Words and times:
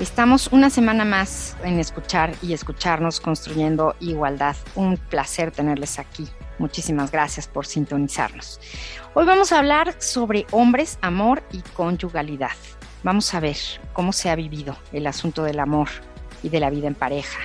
Estamos 0.00 0.48
una 0.50 0.70
semana 0.70 1.04
más 1.04 1.58
en 1.62 1.78
escuchar 1.78 2.32
y 2.40 2.54
escucharnos 2.54 3.20
construyendo 3.20 3.94
igualdad. 4.00 4.56
Un 4.74 4.96
placer 4.96 5.50
tenerles 5.50 5.98
aquí. 5.98 6.26
Muchísimas 6.58 7.10
gracias 7.10 7.46
por 7.46 7.66
sintonizarnos. 7.66 8.60
Hoy 9.12 9.26
vamos 9.26 9.52
a 9.52 9.58
hablar 9.58 9.94
sobre 10.00 10.46
hombres, 10.52 10.98
amor 11.02 11.42
y 11.52 11.60
conyugalidad. 11.74 12.56
Vamos 13.02 13.34
a 13.34 13.40
ver 13.40 13.58
cómo 13.92 14.14
se 14.14 14.30
ha 14.30 14.36
vivido 14.36 14.74
el 14.94 15.06
asunto 15.06 15.42
del 15.42 15.60
amor 15.60 15.88
y 16.42 16.48
de 16.48 16.60
la 16.60 16.70
vida 16.70 16.86
en 16.86 16.94
pareja 16.94 17.38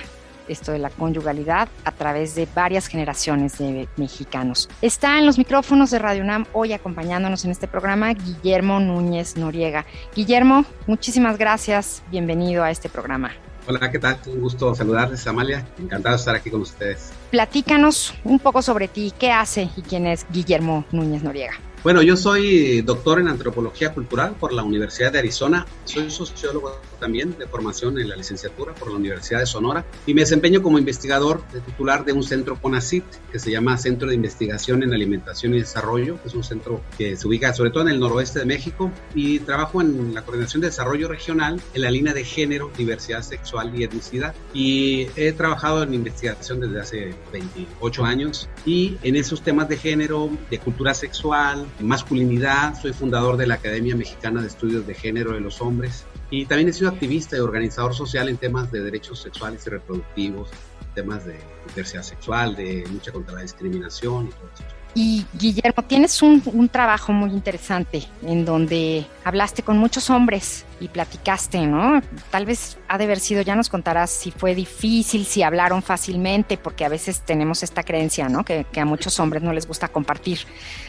esto 0.48 0.72
de 0.72 0.78
la 0.78 0.90
conyugalidad 0.90 1.68
a 1.84 1.92
través 1.92 2.34
de 2.34 2.48
varias 2.54 2.86
generaciones 2.86 3.58
de 3.58 3.88
mexicanos. 3.96 4.68
Está 4.82 5.18
en 5.18 5.26
los 5.26 5.38
micrófonos 5.38 5.90
de 5.90 5.98
Radio 5.98 6.22
UNAM 6.22 6.46
hoy 6.52 6.72
acompañándonos 6.72 7.44
en 7.44 7.50
este 7.50 7.68
programa 7.68 8.12
Guillermo 8.14 8.80
Núñez 8.80 9.36
Noriega. 9.36 9.86
Guillermo, 10.14 10.64
muchísimas 10.86 11.38
gracias, 11.38 12.02
bienvenido 12.10 12.64
a 12.64 12.70
este 12.70 12.88
programa. 12.88 13.32
Hola, 13.68 13.90
¿qué 13.90 13.98
tal? 13.98 14.16
Un 14.26 14.40
gusto 14.40 14.74
saludarles, 14.76 15.26
Amalia. 15.26 15.66
Encantado 15.78 16.14
de 16.14 16.20
estar 16.20 16.36
aquí 16.36 16.50
con 16.50 16.60
ustedes. 16.60 17.10
Platícanos 17.32 18.14
un 18.22 18.38
poco 18.38 18.62
sobre 18.62 18.86
ti, 18.86 19.12
qué 19.18 19.32
hace 19.32 19.68
y 19.76 19.82
quién 19.82 20.06
es 20.06 20.24
Guillermo 20.30 20.84
Núñez 20.92 21.24
Noriega. 21.24 21.54
Bueno, 21.86 22.02
yo 22.02 22.16
soy 22.16 22.82
doctor 22.82 23.20
en 23.20 23.28
antropología 23.28 23.94
cultural 23.94 24.34
por 24.40 24.52
la 24.52 24.64
Universidad 24.64 25.12
de 25.12 25.20
Arizona. 25.20 25.64
Soy 25.84 26.10
sociólogo 26.10 26.80
también 26.98 27.38
de 27.38 27.46
formación 27.46 28.00
en 28.00 28.08
la 28.08 28.16
licenciatura 28.16 28.74
por 28.74 28.90
la 28.90 28.96
Universidad 28.96 29.38
de 29.38 29.46
Sonora 29.46 29.84
y 30.04 30.12
me 30.12 30.22
desempeño 30.22 30.62
como 30.62 30.80
investigador 30.80 31.42
titular 31.64 32.04
de 32.04 32.12
un 32.12 32.24
centro 32.24 32.60
CONACIT 32.60 33.04
que 33.30 33.38
se 33.38 33.52
llama 33.52 33.78
Centro 33.78 34.08
de 34.08 34.16
Investigación 34.16 34.82
en 34.82 34.94
Alimentación 34.94 35.54
y 35.54 35.60
Desarrollo. 35.60 36.18
Es 36.26 36.34
un 36.34 36.42
centro 36.42 36.80
que 36.98 37.16
se 37.16 37.28
ubica 37.28 37.54
sobre 37.54 37.70
todo 37.70 37.84
en 37.84 37.90
el 37.90 38.00
noroeste 38.00 38.40
de 38.40 38.46
México 38.46 38.90
y 39.14 39.38
trabajo 39.38 39.80
en 39.80 40.12
la 40.12 40.22
coordinación 40.22 40.62
de 40.62 40.66
desarrollo 40.66 41.06
regional 41.06 41.60
en 41.72 41.82
la 41.82 41.90
línea 41.92 42.12
de 42.12 42.24
género, 42.24 42.68
diversidad 42.76 43.22
sexual 43.22 43.72
y 43.78 43.84
etnicidad. 43.84 44.34
Y 44.52 45.06
he 45.14 45.30
trabajado 45.30 45.84
en 45.84 45.94
investigación 45.94 46.58
desde 46.58 46.80
hace 46.80 47.14
28 47.32 48.04
años 48.04 48.48
y 48.64 48.96
en 49.04 49.14
esos 49.14 49.42
temas 49.42 49.68
de 49.68 49.76
género, 49.76 50.30
de 50.50 50.58
cultura 50.58 50.92
sexual, 50.92 51.64
masculinidad. 51.80 52.80
Soy 52.80 52.92
fundador 52.92 53.36
de 53.36 53.46
la 53.46 53.54
Academia 53.54 53.96
Mexicana 53.96 54.40
de 54.40 54.48
Estudios 54.48 54.86
de 54.86 54.94
Género 54.94 55.32
de 55.32 55.40
los 55.40 55.60
Hombres 55.60 56.04
y 56.30 56.46
también 56.46 56.68
he 56.68 56.72
sido 56.72 56.90
activista 56.90 57.36
y 57.36 57.40
organizador 57.40 57.94
social 57.94 58.28
en 58.28 58.36
temas 58.36 58.72
de 58.72 58.82
derechos 58.82 59.20
sexuales 59.20 59.66
y 59.66 59.70
reproductivos, 59.70 60.50
temas 60.94 61.24
de 61.24 61.38
diversidad 61.68 62.02
sexual, 62.02 62.56
de 62.56 62.84
lucha 62.90 63.12
contra 63.12 63.34
la 63.34 63.42
discriminación 63.42 64.26
y 64.26 64.30
todo 64.30 64.50
eso. 64.54 64.64
Y 64.94 65.26
Guillermo, 65.34 65.82
tienes 65.86 66.22
un, 66.22 66.42
un, 66.46 66.70
trabajo 66.70 67.12
muy 67.12 67.30
interesante 67.30 68.04
en 68.22 68.46
donde 68.46 69.06
hablaste 69.24 69.62
con 69.62 69.76
muchos 69.76 70.08
hombres 70.08 70.64
y 70.80 70.88
platicaste, 70.88 71.66
¿no? 71.66 72.00
Tal 72.30 72.46
vez 72.46 72.78
ha 72.88 72.98
de 72.98 73.04
haber 73.04 73.20
sido, 73.20 73.42
ya 73.42 73.54
nos 73.54 73.68
contarás 73.68 74.10
si 74.10 74.30
fue 74.30 74.54
difícil, 74.54 75.24
si 75.24 75.42
hablaron 75.42 75.82
fácilmente, 75.82 76.56
porque 76.56 76.84
a 76.84 76.88
veces 76.88 77.20
tenemos 77.20 77.62
esta 77.62 77.82
creencia, 77.82 78.28
¿no? 78.28 78.44
Que, 78.44 78.66
a 78.76 78.84
muchos 78.84 79.18
hombres 79.20 79.42
no 79.42 79.52
les 79.52 79.66
gusta 79.66 79.88
compartir 79.88 80.40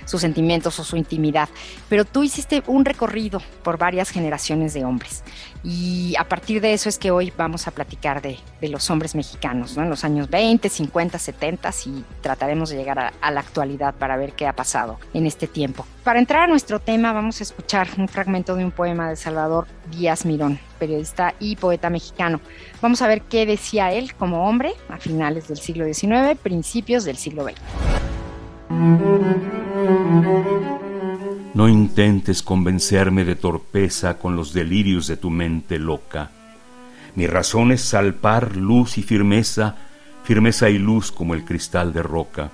sus 0.06 0.22
sentimientos 0.22 0.80
o 0.80 0.84
su 0.84 0.98
intimidad. 0.98 1.48
Pero 1.90 2.06
tú 2.06 2.24
hiciste 2.24 2.64
un 2.68 2.86
recorrido 2.86 3.42
por 3.64 3.78
varias 3.78 4.10
generaciones 4.10 4.74
de 4.74 4.84
hombres. 4.84 5.24
Y 5.64 6.16
a 6.18 6.26
partir 6.26 6.62
de 6.62 6.74
eso 6.74 6.90
es 6.90 6.98
que 6.98 7.12
hoy 7.12 7.32
vamos 7.36 7.68
a 7.68 7.72
platicar 7.72 8.22
de, 8.22 8.40
los 8.62 8.90
hombres 8.90 9.16
mexicanos, 9.16 9.78
¿no? 9.78 9.84
En 9.84 9.90
los 9.90 10.04
años 10.04 10.30
20, 10.30 10.68
50, 10.68 11.18
70 11.18 11.58
y 11.86 12.04
trataremos 12.22 12.70
de 12.70 12.78
llegar 12.78 13.14
a 13.20 13.32
la 13.32 13.40
actualidad 13.40 13.96
para 13.96 14.18
ver 14.18 14.34
qué 14.34 14.48
ha 14.48 14.54
pasado 14.54 15.00
en 15.14 15.26
este 15.26 15.48
tiempo. 15.48 15.86
Para 16.04 16.20
entrar 16.20 16.44
a 16.44 16.48
nuestro 16.48 16.80
tema 16.80 17.12
vamos 17.12 17.40
a 17.42 17.44
escuchar 17.44 17.90
un 17.98 18.08
fragmento 18.08 18.56
de 18.56 18.64
un 18.64 18.72
poema 18.72 19.10
de 19.10 19.16
Salvador 19.16 19.68
Díaz 19.92 20.26
Mirón, 20.26 20.60
periodista 20.80 21.36
y 21.40 21.56
poeta 21.56 21.90
mexicano. 21.90 22.40
Vamos 22.82 23.02
a 23.02 23.08
ver 23.08 23.22
qué 23.24 23.46
decía 23.46 23.92
él 23.92 24.14
como 24.14 24.48
hombre 24.48 24.74
a 24.90 24.98
finales 24.98 25.48
del 25.48 25.58
siglo 25.58 25.86
XIX, 25.86 26.38
principios 26.42 27.06
del 27.06 27.18
siglo 27.18 27.44
XX. 27.44 27.56
No 31.54 31.68
intentes 31.68 32.44
convencerme 32.44 33.26
de 33.26 33.36
torpeza 33.36 34.20
con 34.20 34.36
los 34.36 34.54
delirios 34.54 35.08
de 35.08 35.18
tu 35.18 35.30
mente 35.30 35.80
loca. 35.80 36.32
Mi 37.16 37.26
razón 37.26 37.72
es 37.72 37.82
salpar 37.82 38.56
luz 38.56 39.00
y 39.00 39.04
firmeza, 39.04 39.76
firmeza 40.24 40.70
y 40.70 40.78
luz 40.78 41.12
como 41.12 41.34
el 41.34 41.46
cristal 41.46 41.94
de 41.94 42.04
roca. 42.04 42.52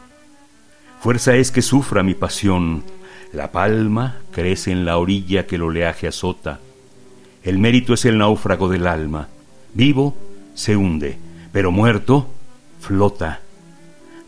Fuerza 1.01 1.35
es 1.35 1.51
que 1.51 1.61
sufra 1.61 2.01
mi 2.01 2.13
pasión. 2.13 2.81
La 3.33 3.51
palma 3.51 4.19
crece 4.31 4.71
en 4.71 4.85
la 4.85 4.97
orilla 4.97 5.45
que 5.45 5.55
el 5.55 5.63
oleaje 5.63 6.07
azota. 6.07 6.61
El 7.43 7.59
mérito 7.59 7.93
es 7.93 8.05
el 8.05 8.17
náufrago 8.17 8.69
del 8.69 8.87
alma. 8.87 9.27
Vivo 9.73 10.15
se 10.53 10.75
hunde, 10.75 11.17
pero 11.51 11.71
muerto 11.71 12.29
flota. 12.79 13.41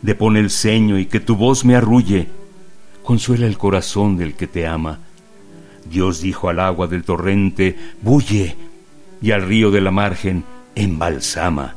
Depone 0.02 0.40
el 0.40 0.50
ceño 0.50 0.98
y 0.98 1.06
que 1.06 1.20
tu 1.20 1.36
voz 1.36 1.64
me 1.64 1.76
arrulle. 1.76 2.28
Consuela 3.02 3.46
el 3.46 3.58
corazón 3.58 4.16
del 4.16 4.34
que 4.34 4.46
te 4.46 4.66
ama. 4.66 5.00
Dios 5.88 6.20
dijo 6.20 6.48
al 6.48 6.60
agua 6.60 6.88
del 6.88 7.04
torrente, 7.04 7.76
bulle, 8.02 8.56
y 9.22 9.30
al 9.30 9.42
río 9.42 9.70
de 9.70 9.80
la 9.80 9.90
margen, 9.90 10.44
embalsama. 10.74 11.76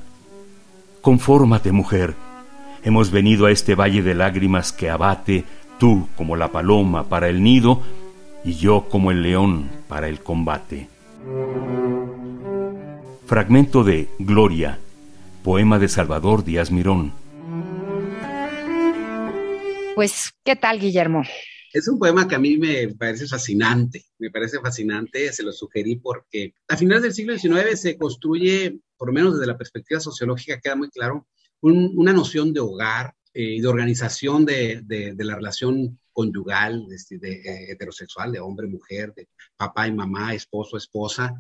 Confórmate, 1.01 1.72
mujer, 1.72 2.16
Hemos 2.83 3.11
venido 3.11 3.45
a 3.45 3.51
este 3.51 3.75
valle 3.75 4.01
de 4.01 4.16
lágrimas 4.16 4.72
que 4.72 4.89
abate, 4.89 5.44
tú 5.78 6.07
como 6.16 6.35
la 6.35 6.51
paloma 6.51 7.09
para 7.09 7.28
el 7.28 7.44
nido 7.44 7.81
y 8.45 8.53
yo 8.53 8.88
como 8.89 9.11
el 9.11 9.22
león 9.22 9.69
para 9.88 10.07
el 10.07 10.22
combate. 10.22 10.88
Fragmento 13.25 13.84
de 13.84 14.09
Gloria, 14.19 14.80
poema 15.44 15.78
de 15.80 15.88
Salvador 15.88 16.44
Díaz 16.44 16.72
Mirón. 16.72 17.13
Pues, 19.96 20.34
¿qué 20.44 20.56
tal, 20.56 20.79
Guillermo? 20.79 21.24
Es 21.72 21.88
un 21.88 22.00
poema 22.00 22.28
que 22.28 22.35
a 22.35 22.40
mí 22.40 22.58
me 22.58 22.88
parece 22.96 23.28
fascinante, 23.28 24.06
me 24.18 24.31
parece 24.31 24.59
fascinante, 24.59 25.31
se 25.31 25.44
lo 25.44 25.52
sugerí 25.52 25.97
porque 25.97 26.53
a 26.68 26.75
finales 26.75 27.03
del 27.03 27.13
siglo 27.13 27.38
XIX 27.38 27.79
se 27.79 27.97
construye, 27.97 28.79
por 28.97 29.09
lo 29.09 29.13
menos 29.13 29.34
desde 29.34 29.46
la 29.46 29.58
perspectiva 29.58 30.00
sociológica, 30.00 30.59
queda 30.59 30.75
muy 30.75 30.90
claro, 30.90 31.28
un, 31.62 31.94
una 31.96 32.13
noción 32.13 32.53
de 32.53 32.62
hogar 32.62 33.13
eh, 33.34 33.58
y 33.58 33.62
de 33.62 33.68
organización 33.68 34.46
de, 34.46 34.81
de, 34.84 35.13
de, 35.13 35.24
la 35.24 35.35
relación 35.35 36.00
conyugal, 36.19 36.85
de, 36.88 37.18
de 37.18 37.31
eh, 37.31 37.72
heterosexual, 37.72 38.34
de 38.34 38.41
hombre-mujer, 38.41 39.13
de 39.16 39.30
papá 39.56 39.88
y 39.88 39.94
mamá, 39.94 40.34
esposo-esposa, 40.34 41.34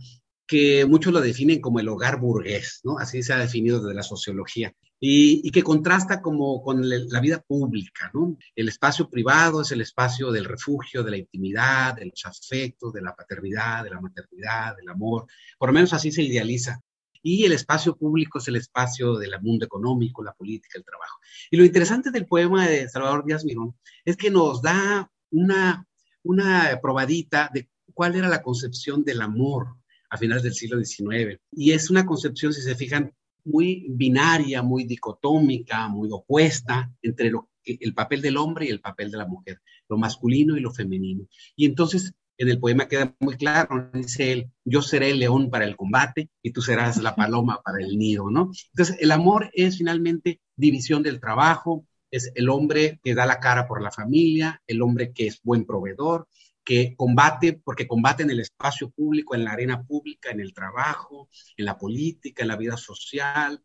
que 0.47 0.85
muchos 0.85 1.11
lo 1.11 1.19
definen 1.19 1.59
como 1.59 1.81
el 1.81 1.89
hogar 1.89 2.19
burgués, 2.19 2.79
¿no? 2.85 2.97
Así 2.97 3.21
se 3.21 3.33
ha 3.33 3.37
definido 3.37 3.81
desde 3.81 3.93
la 3.93 4.03
sociología. 4.03 4.73
Y, 5.01 5.41
y, 5.47 5.51
que 5.51 5.63
contrasta 5.63 6.21
como 6.21 6.61
con 6.61 6.77
la 6.89 7.19
vida 7.19 7.41
pública, 7.45 8.09
¿no? 8.13 8.37
El 8.55 8.69
espacio 8.69 9.09
privado 9.09 9.61
es 9.61 9.71
el 9.71 9.81
espacio 9.81 10.31
del 10.31 10.45
refugio, 10.45 11.03
de 11.03 11.11
la 11.11 11.17
intimidad, 11.17 11.95
de 11.95 12.05
los 12.05 12.25
afectos, 12.25 12.93
de 12.93 13.01
la 13.01 13.15
paternidad, 13.15 13.83
de 13.83 13.91
la 13.91 14.01
maternidad, 14.01 14.75
del 14.77 14.89
amor. 14.89 15.25
Por 15.57 15.69
lo 15.69 15.73
menos 15.73 15.93
así 15.93 16.11
se 16.11 16.23
idealiza 16.23 16.81
y 17.21 17.43
el 17.45 17.51
espacio 17.51 17.95
público 17.95 18.39
es 18.39 18.47
el 18.47 18.55
espacio 18.55 19.17
del 19.17 19.31
mundo 19.41 19.65
económico, 19.65 20.23
la 20.23 20.33
política, 20.33 20.77
el 20.77 20.85
trabajo. 20.85 21.17
Y 21.51 21.57
lo 21.57 21.65
interesante 21.65 22.11
del 22.11 22.25
poema 22.25 22.67
de 22.67 22.87
Salvador 22.89 23.25
Díaz 23.25 23.43
Mirón 23.45 23.75
es 24.05 24.17
que 24.17 24.31
nos 24.31 24.61
da 24.61 25.11
una, 25.31 25.85
una 26.23 26.79
probadita 26.81 27.49
de 27.53 27.69
cuál 27.93 28.15
era 28.15 28.29
la 28.29 28.41
concepción 28.41 29.03
del 29.03 29.21
amor 29.21 29.75
a 30.09 30.17
finales 30.17 30.43
del 30.43 30.53
siglo 30.53 30.83
XIX. 30.83 31.39
Y 31.51 31.71
es 31.71 31.89
una 31.89 32.05
concepción, 32.05 32.53
si 32.53 32.61
se 32.61 32.75
fijan, 32.75 33.13
muy 33.45 33.87
binaria, 33.89 34.61
muy 34.61 34.83
dicotómica, 34.83 35.87
muy 35.87 36.09
opuesta 36.11 36.91
entre 37.01 37.31
el 37.63 37.93
papel 37.93 38.21
del 38.21 38.37
hombre 38.37 38.65
y 38.65 38.69
el 38.69 38.81
papel 38.81 39.11
de 39.11 39.17
la 39.17 39.27
mujer, 39.27 39.61
lo 39.87 39.97
masculino 39.97 40.57
y 40.57 40.61
lo 40.61 40.71
femenino. 40.71 41.27
Y 41.55 41.65
entonces 41.65 42.13
en 42.39 42.47
el 42.47 42.59
poema 42.59 42.87
queda 42.87 43.13
muy 43.19 43.35
claro, 43.35 43.91
dice 43.93 44.31
él, 44.31 44.51
yo 44.63 44.81
seré 44.81 45.11
el 45.11 45.19
león 45.19 45.49
para 45.49 45.65
el 45.65 45.75
combate 45.75 46.29
y 46.41 46.51
tú 46.51 46.61
serás 46.61 46.97
la 46.97 47.13
paloma 47.13 47.61
para 47.61 47.83
el 47.83 47.97
nido, 47.97 48.31
¿no? 48.31 48.51
Entonces, 48.73 48.95
el 49.01 49.11
amor 49.11 49.51
es 49.53 49.77
finalmente 49.77 50.39
división 50.55 51.03
del 51.03 51.19
trabajo, 51.19 51.85
es 52.09 52.31
el 52.35 52.47
hombre 52.47 53.01
que 53.03 53.13
da 53.13 53.25
la 53.25 53.41
cara 53.41 53.67
por 53.67 53.81
la 53.81 53.91
familia, 53.91 54.61
el 54.67 54.81
hombre 54.81 55.11
que 55.11 55.27
es 55.27 55.41
buen 55.43 55.65
proveedor, 55.65 56.29
que 56.63 56.95
combate, 56.95 57.59
porque 57.61 57.87
combate 57.87 58.23
en 58.23 58.29
el 58.29 58.39
espacio 58.39 58.89
público, 58.89 59.35
en 59.35 59.43
la 59.43 59.51
arena 59.51 59.83
pública, 59.83 60.31
en 60.31 60.39
el 60.39 60.53
trabajo, 60.53 61.27
en 61.57 61.65
la 61.65 61.77
política, 61.77 62.43
en 62.43 62.47
la 62.47 62.55
vida 62.55 62.77
social. 62.77 63.61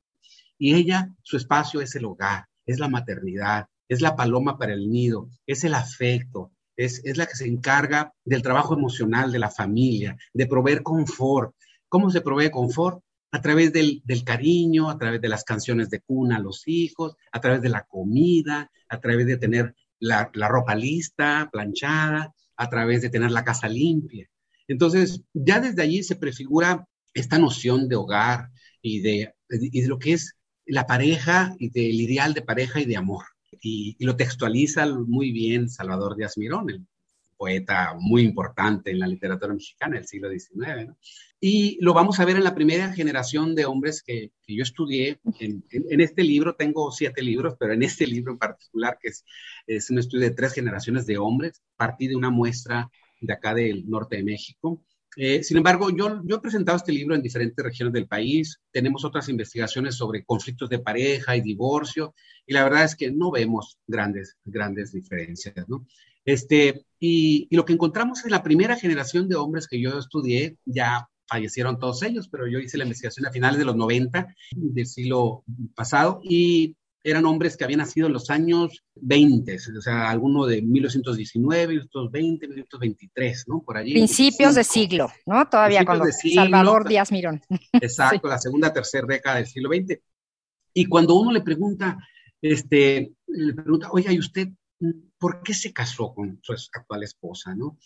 Y 0.59 0.75
ella, 0.75 1.15
su 1.23 1.37
espacio 1.37 1.81
es 1.81 1.94
el 1.94 2.06
hogar, 2.06 2.47
es 2.67 2.81
la 2.81 2.88
maternidad, 2.88 3.69
es 3.88 4.00
la 4.00 4.17
paloma 4.17 4.59
para 4.59 4.73
el 4.73 4.91
nido, 4.91 5.29
es 5.47 5.62
el 5.62 5.75
afecto, 5.75 6.50
es, 6.76 7.03
la 7.17 7.26
que 7.26 7.37
se 7.37 7.47
encarga 7.47 8.12
del 8.25 8.43
trabajo 8.43 8.75
emocional 8.75 9.32
de 9.32 9.38
la 9.38 9.50
familia, 9.50 10.17
de 10.32 10.47
proveer 10.47 10.82
confort. 10.82 11.55
¿Cómo 11.88 12.11
se 12.11 12.21
provee 12.21 12.50
confort? 12.50 13.03
A 13.31 13.41
través 13.41 13.73
del, 13.73 14.03
cariño, 14.25 14.91
a 14.91 14.99
través 14.99 15.21
de 15.21 15.29
las 15.29 15.44
canciones 15.44 15.91
de 15.91 16.00
cuna 16.00 16.37
a 16.37 16.41
los 16.41 16.67
hijos, 16.67 17.17
a 17.32 17.41
través 17.41 17.62
de 17.62 17.69
la 17.69 17.85
comida, 17.85 18.71
a 18.88 19.00
través 19.00 19.26
de 19.26 19.37
tener 19.37 19.75
la, 19.99 20.31
la 20.35 20.49
ropa 20.49 20.75
lista, 20.75 21.49
planchada, 21.53 22.32
a 22.56 22.71
través 22.71 23.03
de 23.03 23.11
tener 23.11 23.31
la 23.31 23.44
casa 23.44 23.69
limpia. 23.69 24.29
Entonces, 24.69 25.23
ya 25.32 25.61
desde 25.61 25.82
allí 25.82 26.03
se 26.03 26.17
prefigura 26.17 26.87
esta 27.12 27.38
noción 27.38 27.88
de 27.88 27.97
hogar 27.97 28.50
y 28.81 29.00
de, 29.00 29.35
y 29.50 29.81
de 29.81 29.88
lo 29.88 29.99
que 29.99 30.12
es 30.12 30.37
la 30.67 30.87
pareja 30.87 31.55
y 31.59 31.71
del 31.71 32.00
ideal 32.00 32.35
de 32.35 32.43
pareja 32.43 32.81
y 32.81 32.85
de 32.85 32.97
amor. 32.97 33.25
Y, 33.61 33.97
lo 34.05 34.17
textualiza 34.17 34.87
muy 34.87 35.33
bien 35.33 35.69
Salvador 35.69 36.17
Díaz 36.17 36.37
Mirón, 36.39 36.71
el 36.71 36.87
poeta 37.37 37.95
muy 37.99 38.23
importante 38.23 38.91
en 38.91 39.01
la 39.01 39.06
literatura 39.06 39.53
mexicana 39.53 39.97
del 39.97 40.06
siglo 40.06 40.31
XIX. 40.31 40.93
Y 41.41 41.79
lo 41.83 41.93
vamos 41.93 42.21
a 42.21 42.25
ver 42.25 42.37
en 42.37 42.45
la 42.45 42.55
primera 42.55 42.93
generación 42.93 43.55
de 43.55 43.67
hombres 43.67 44.03
que, 44.03 44.33
que 44.47 44.56
yo 44.56 44.62
estudié. 44.62 45.21
En, 45.41 45.65
en, 45.71 45.85
en, 45.91 46.01
este 46.01 46.23
libro 46.23 46.55
tengo 46.55 46.91
siete 46.91 47.23
libros, 47.23 47.55
pero 47.59 47.75
en 47.75 47.83
este 47.83 48.06
libro 48.06 48.33
en 48.33 48.39
particular, 48.39 48.99
que 49.01 49.09
es, 49.09 49.25
es 49.67 49.91
un 49.91 49.99
estudio 49.99 50.25
de 50.25 50.35
tres 50.35 50.55
generaciones 50.55 51.07
de 51.07 51.19
hombres, 51.19 51.62
partí 51.77 52.09
de 52.09 52.17
una 52.17 52.31
muestra 52.31 52.91
de 53.21 53.33
acá 53.33 53.55
del 53.55 53.89
norte 53.89 54.17
de 54.17 54.25
México. 54.25 54.83
Eh, 55.16 55.43
sin 55.43 55.56
embargo, 55.56 55.90
yo, 55.90 56.22
yo 56.25 56.37
he 56.37 56.40
presentado 56.40 56.76
este 56.76 56.93
libro 56.93 57.14
en 57.14 57.22
diferentes 57.22 57.64
regiones 57.64 57.93
del 57.93 58.06
país. 58.06 58.61
Tenemos 58.70 59.05
otras 59.05 59.28
investigaciones 59.28 59.96
sobre 59.96 60.25
conflictos 60.25 60.69
de 60.69 60.81
pareja 60.81 61.37
y 61.37 61.40
divorcio, 61.40 62.14
y 62.46 62.52
la 62.52 62.64
verdad 62.64 62.84
es 62.84 62.96
que 62.96 63.11
no 63.11 63.31
vemos 63.31 63.78
grandes, 63.87 64.37
grandes 64.44 64.93
diferencias, 64.93 65.55
¿no? 65.69 65.87
Este, 66.25 66.87
y, 66.99 67.46
y, 67.50 67.56
lo 67.56 67.64
que 67.64 67.75
encontramos 67.75 68.25
en 68.25 68.31
la 68.31 68.43
primera 68.43 68.76
generación 68.76 69.28
de 69.28 69.37
hombres 69.37 69.69
que 69.69 69.81
yo 69.81 69.99
estudié, 69.99 70.56
ya 70.64 71.08
fallecieron 71.26 71.78
todos 71.78 72.02
ellos, 72.02 72.28
pero 72.28 72.46
yo 72.46 72.58
hice 72.58 72.78
la 72.78 72.84
investigación 72.84 73.26
a 73.26 73.31
finales 73.31 73.58
de 73.58 73.64
los 73.64 73.76
90 73.76 74.34
del 74.52 74.87
siglo 74.87 75.44
pasado, 75.75 76.20
y 76.22 76.76
eran 77.05 77.27
hombres 77.27 77.56
que 77.56 77.65
habían 77.65 77.81
nacido 77.81 78.06
en 78.06 78.15
los 78.15 78.31
años 78.31 78.83
20, 78.95 79.56
o 79.77 79.81
sea, 79.83 80.09
alguno 80.09 80.47
de 80.47 80.62
1919, 80.62 81.69
1920, 81.69 82.49
1923, 82.49 83.45
¿no? 83.49 83.62
Por 83.62 83.77
allí. 83.77 83.93
Principios 83.93 84.55
de 84.55 84.65
siglo, 84.65 85.12
¿no? 85.27 85.47
Todavía 85.47 85.85
cuando 85.85 86.06
siglo, 86.06 86.43
Salvador 86.43 86.89
Díaz 86.89 87.12
Mirón. 87.12 87.43
Exacto, 87.75 88.27
sí. 88.27 88.31
la 88.31 88.39
segunda, 88.39 88.73
tercera 88.73 89.06
década 89.06 89.37
del 89.37 89.47
siglo 89.47 89.69
XX. 89.69 90.01
Y 90.73 90.87
cuando 90.87 91.15
uno 91.17 91.31
le 91.31 91.43
pregunta, 91.43 91.99
este, 92.41 93.12
le 93.27 93.53
pregunta, 93.53 93.91
oiga, 93.93 94.11
¿y 94.11 94.19
usted 94.19 94.49
por 95.19 95.43
qué 95.43 95.53
se 95.53 95.75
casó 95.75 96.15
con 96.15 96.41
su 96.43 96.55
actual 96.73 97.03
esposa, 97.03 97.55
no? 97.55 97.77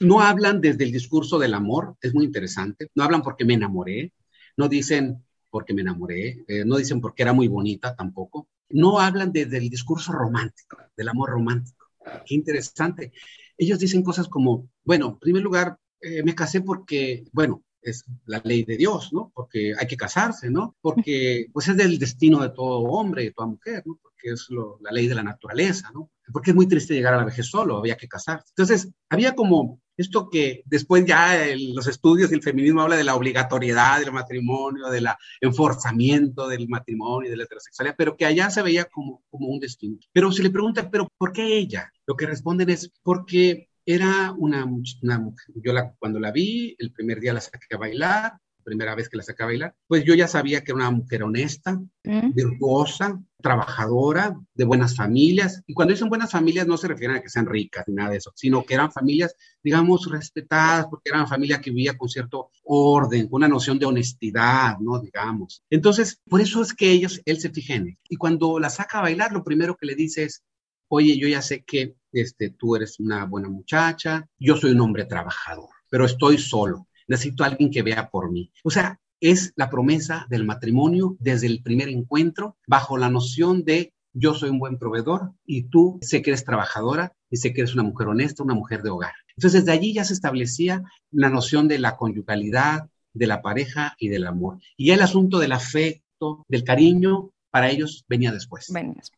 No 0.00 0.20
hablan 0.20 0.60
desde 0.60 0.84
el 0.84 0.92
discurso 0.92 1.38
del 1.38 1.54
amor, 1.54 1.96
es 2.02 2.12
muy 2.12 2.24
interesante, 2.24 2.88
no 2.96 3.04
hablan 3.04 3.22
porque 3.22 3.44
me 3.44 3.54
enamoré, 3.54 4.12
no 4.56 4.68
dicen 4.68 5.24
porque 5.50 5.72
me 5.72 5.82
enamoré, 5.82 6.44
eh, 6.48 6.64
no 6.66 6.76
dicen 6.76 7.00
porque 7.00 7.22
era 7.22 7.32
muy 7.32 7.48
bonita 7.48 7.94
tampoco, 7.94 8.48
no 8.70 8.98
hablan 8.98 9.32
desde 9.32 9.58
el 9.58 9.68
discurso 9.68 10.12
romántico, 10.12 10.78
del 10.96 11.08
amor 11.08 11.30
romántico. 11.30 11.86
Qué 12.24 12.34
interesante. 12.34 13.12
Ellos 13.56 13.78
dicen 13.78 14.02
cosas 14.02 14.28
como, 14.28 14.68
bueno, 14.84 15.08
en 15.08 15.18
primer 15.18 15.42
lugar, 15.42 15.78
eh, 16.00 16.22
me 16.22 16.34
casé 16.34 16.60
porque, 16.60 17.24
bueno, 17.32 17.62
es 17.80 18.04
la 18.26 18.40
ley 18.44 18.64
de 18.64 18.76
Dios, 18.76 19.12
¿no? 19.12 19.30
Porque 19.34 19.72
hay 19.78 19.86
que 19.86 19.96
casarse, 19.96 20.50
¿no? 20.50 20.76
Porque 20.80 21.46
pues 21.52 21.68
es 21.68 21.76
del 21.76 21.98
destino 21.98 22.42
de 22.42 22.50
todo 22.50 22.80
hombre 22.80 23.22
y 23.22 23.26
de 23.26 23.32
toda 23.32 23.48
mujer, 23.48 23.82
¿no? 23.86 23.98
Porque 24.02 24.32
es 24.32 24.46
lo, 24.50 24.78
la 24.82 24.90
ley 24.90 25.06
de 25.06 25.14
la 25.14 25.22
naturaleza, 25.22 25.90
¿no? 25.94 26.10
Porque 26.32 26.50
es 26.50 26.56
muy 26.56 26.66
triste 26.66 26.94
llegar 26.94 27.14
a 27.14 27.18
la 27.18 27.24
vejez 27.24 27.46
solo, 27.46 27.78
había 27.78 27.96
que 27.96 28.08
casarse. 28.08 28.46
Entonces, 28.50 28.90
había 29.08 29.34
como 29.34 29.80
esto 29.96 30.28
que 30.28 30.62
después 30.66 31.04
ya 31.04 31.44
los 31.74 31.86
estudios 31.86 32.30
y 32.30 32.34
el 32.34 32.42
feminismo 32.42 32.82
habla 32.82 32.96
de 32.96 33.04
la 33.04 33.16
obligatoriedad 33.16 34.00
del 34.00 34.12
matrimonio, 34.12 34.88
del 34.90 35.06
enforzamiento 35.40 36.48
del 36.48 36.68
matrimonio 36.68 37.28
y 37.28 37.30
de 37.30 37.36
la 37.36 37.44
heterosexualidad, 37.44 37.94
pero 37.96 38.16
que 38.16 38.26
allá 38.26 38.50
se 38.50 38.62
veía 38.62 38.84
como, 38.86 39.22
como 39.30 39.48
un 39.48 39.60
destino. 39.60 39.98
Pero 40.12 40.32
se 40.32 40.42
le 40.42 40.50
pregunta, 40.50 40.90
¿pero 40.90 41.08
por 41.16 41.32
qué 41.32 41.58
ella? 41.58 41.92
Lo 42.06 42.16
que 42.16 42.26
responden 42.26 42.70
es, 42.70 42.92
porque 43.02 43.68
era 43.84 44.32
una, 44.36 44.64
una 44.64 45.18
mujer. 45.18 45.54
Yo 45.54 45.72
la, 45.72 45.94
cuando 45.98 46.18
la 46.18 46.32
vi, 46.32 46.74
el 46.78 46.92
primer 46.92 47.20
día 47.20 47.32
la 47.32 47.40
saqué 47.40 47.74
a 47.74 47.78
bailar, 47.78 48.32
primera 48.66 48.96
vez 48.96 49.08
que 49.08 49.16
la 49.16 49.22
saqué 49.22 49.44
a 49.44 49.46
bailar, 49.46 49.74
pues 49.86 50.04
yo 50.04 50.14
ya 50.14 50.26
sabía 50.26 50.62
que 50.62 50.72
era 50.72 50.80
una 50.80 50.90
mujer 50.90 51.22
honesta, 51.22 51.80
mm. 52.02 52.34
virtuosa, 52.34 53.22
trabajadora, 53.40 54.36
de 54.54 54.64
buenas 54.64 54.96
familias. 54.96 55.62
Y 55.68 55.72
cuando 55.72 55.94
dicen 55.94 56.08
buenas 56.08 56.32
familias 56.32 56.66
no 56.66 56.76
se 56.76 56.88
refieren 56.88 57.16
a 57.16 57.22
que 57.22 57.28
sean 57.28 57.46
ricas 57.46 57.84
ni 57.86 57.94
nada 57.94 58.10
de 58.10 58.16
eso, 58.16 58.32
sino 58.34 58.64
que 58.64 58.74
eran 58.74 58.90
familias, 58.90 59.36
digamos, 59.62 60.10
respetadas, 60.10 60.86
porque 60.90 61.10
eran 61.10 61.28
familia 61.28 61.60
que 61.60 61.70
vivía 61.70 61.96
con 61.96 62.08
cierto 62.08 62.50
orden, 62.64 63.28
con 63.28 63.38
una 63.38 63.48
noción 63.48 63.78
de 63.78 63.86
honestidad, 63.86 64.78
¿no? 64.80 64.98
Digamos. 64.98 65.62
Entonces, 65.70 66.20
por 66.28 66.40
eso 66.40 66.60
es 66.60 66.74
que 66.74 66.90
ellos, 66.90 67.22
él 67.24 67.38
se 67.38 67.50
fija 67.50 67.74
en 67.74 67.86
él. 67.86 67.98
Y 68.08 68.16
cuando 68.16 68.58
la 68.58 68.68
saca 68.68 68.98
a 68.98 69.02
bailar, 69.02 69.30
lo 69.30 69.44
primero 69.44 69.76
que 69.76 69.86
le 69.86 69.94
dice 69.94 70.24
es, 70.24 70.42
oye, 70.88 71.16
yo 71.16 71.28
ya 71.28 71.40
sé 71.40 71.62
que 71.64 71.94
este, 72.10 72.50
tú 72.50 72.74
eres 72.74 72.98
una 72.98 73.26
buena 73.26 73.48
muchacha, 73.48 74.28
yo 74.40 74.56
soy 74.56 74.72
un 74.72 74.80
hombre 74.80 75.04
trabajador, 75.04 75.68
pero 75.88 76.04
estoy 76.04 76.38
solo 76.38 76.88
necesito 77.06 77.44
a 77.44 77.48
alguien 77.48 77.70
que 77.70 77.82
vea 77.82 78.10
por 78.10 78.30
mí. 78.30 78.50
O 78.64 78.70
sea, 78.70 79.00
es 79.20 79.52
la 79.56 79.70
promesa 79.70 80.26
del 80.28 80.44
matrimonio 80.44 81.16
desde 81.18 81.46
el 81.46 81.62
primer 81.62 81.88
encuentro, 81.88 82.56
bajo 82.66 82.98
la 82.98 83.10
noción 83.10 83.64
de 83.64 83.92
yo 84.12 84.34
soy 84.34 84.48
un 84.50 84.58
buen 84.58 84.78
proveedor 84.78 85.32
y 85.44 85.64
tú 85.64 85.98
sé 86.00 86.22
que 86.22 86.30
eres 86.30 86.44
trabajadora 86.44 87.12
y 87.30 87.36
sé 87.36 87.52
que 87.52 87.60
eres 87.60 87.74
una 87.74 87.82
mujer 87.82 88.08
honesta, 88.08 88.42
una 88.42 88.54
mujer 88.54 88.82
de 88.82 88.90
hogar. 88.90 89.12
Entonces, 89.36 89.64
desde 89.64 89.72
allí 89.72 89.92
ya 89.92 90.04
se 90.04 90.14
establecía 90.14 90.82
la 91.10 91.28
noción 91.28 91.68
de 91.68 91.78
la 91.78 91.96
conyugalidad, 91.96 92.88
de 93.12 93.26
la 93.26 93.42
pareja 93.42 93.94
y 93.98 94.08
del 94.08 94.26
amor. 94.26 94.58
Y 94.76 94.90
el 94.90 95.02
asunto 95.02 95.38
del 95.38 95.52
afecto, 95.52 96.44
del 96.48 96.64
cariño, 96.64 97.30
para 97.56 97.70
ellos 97.70 98.04
venía 98.06 98.30
después. 98.32 98.70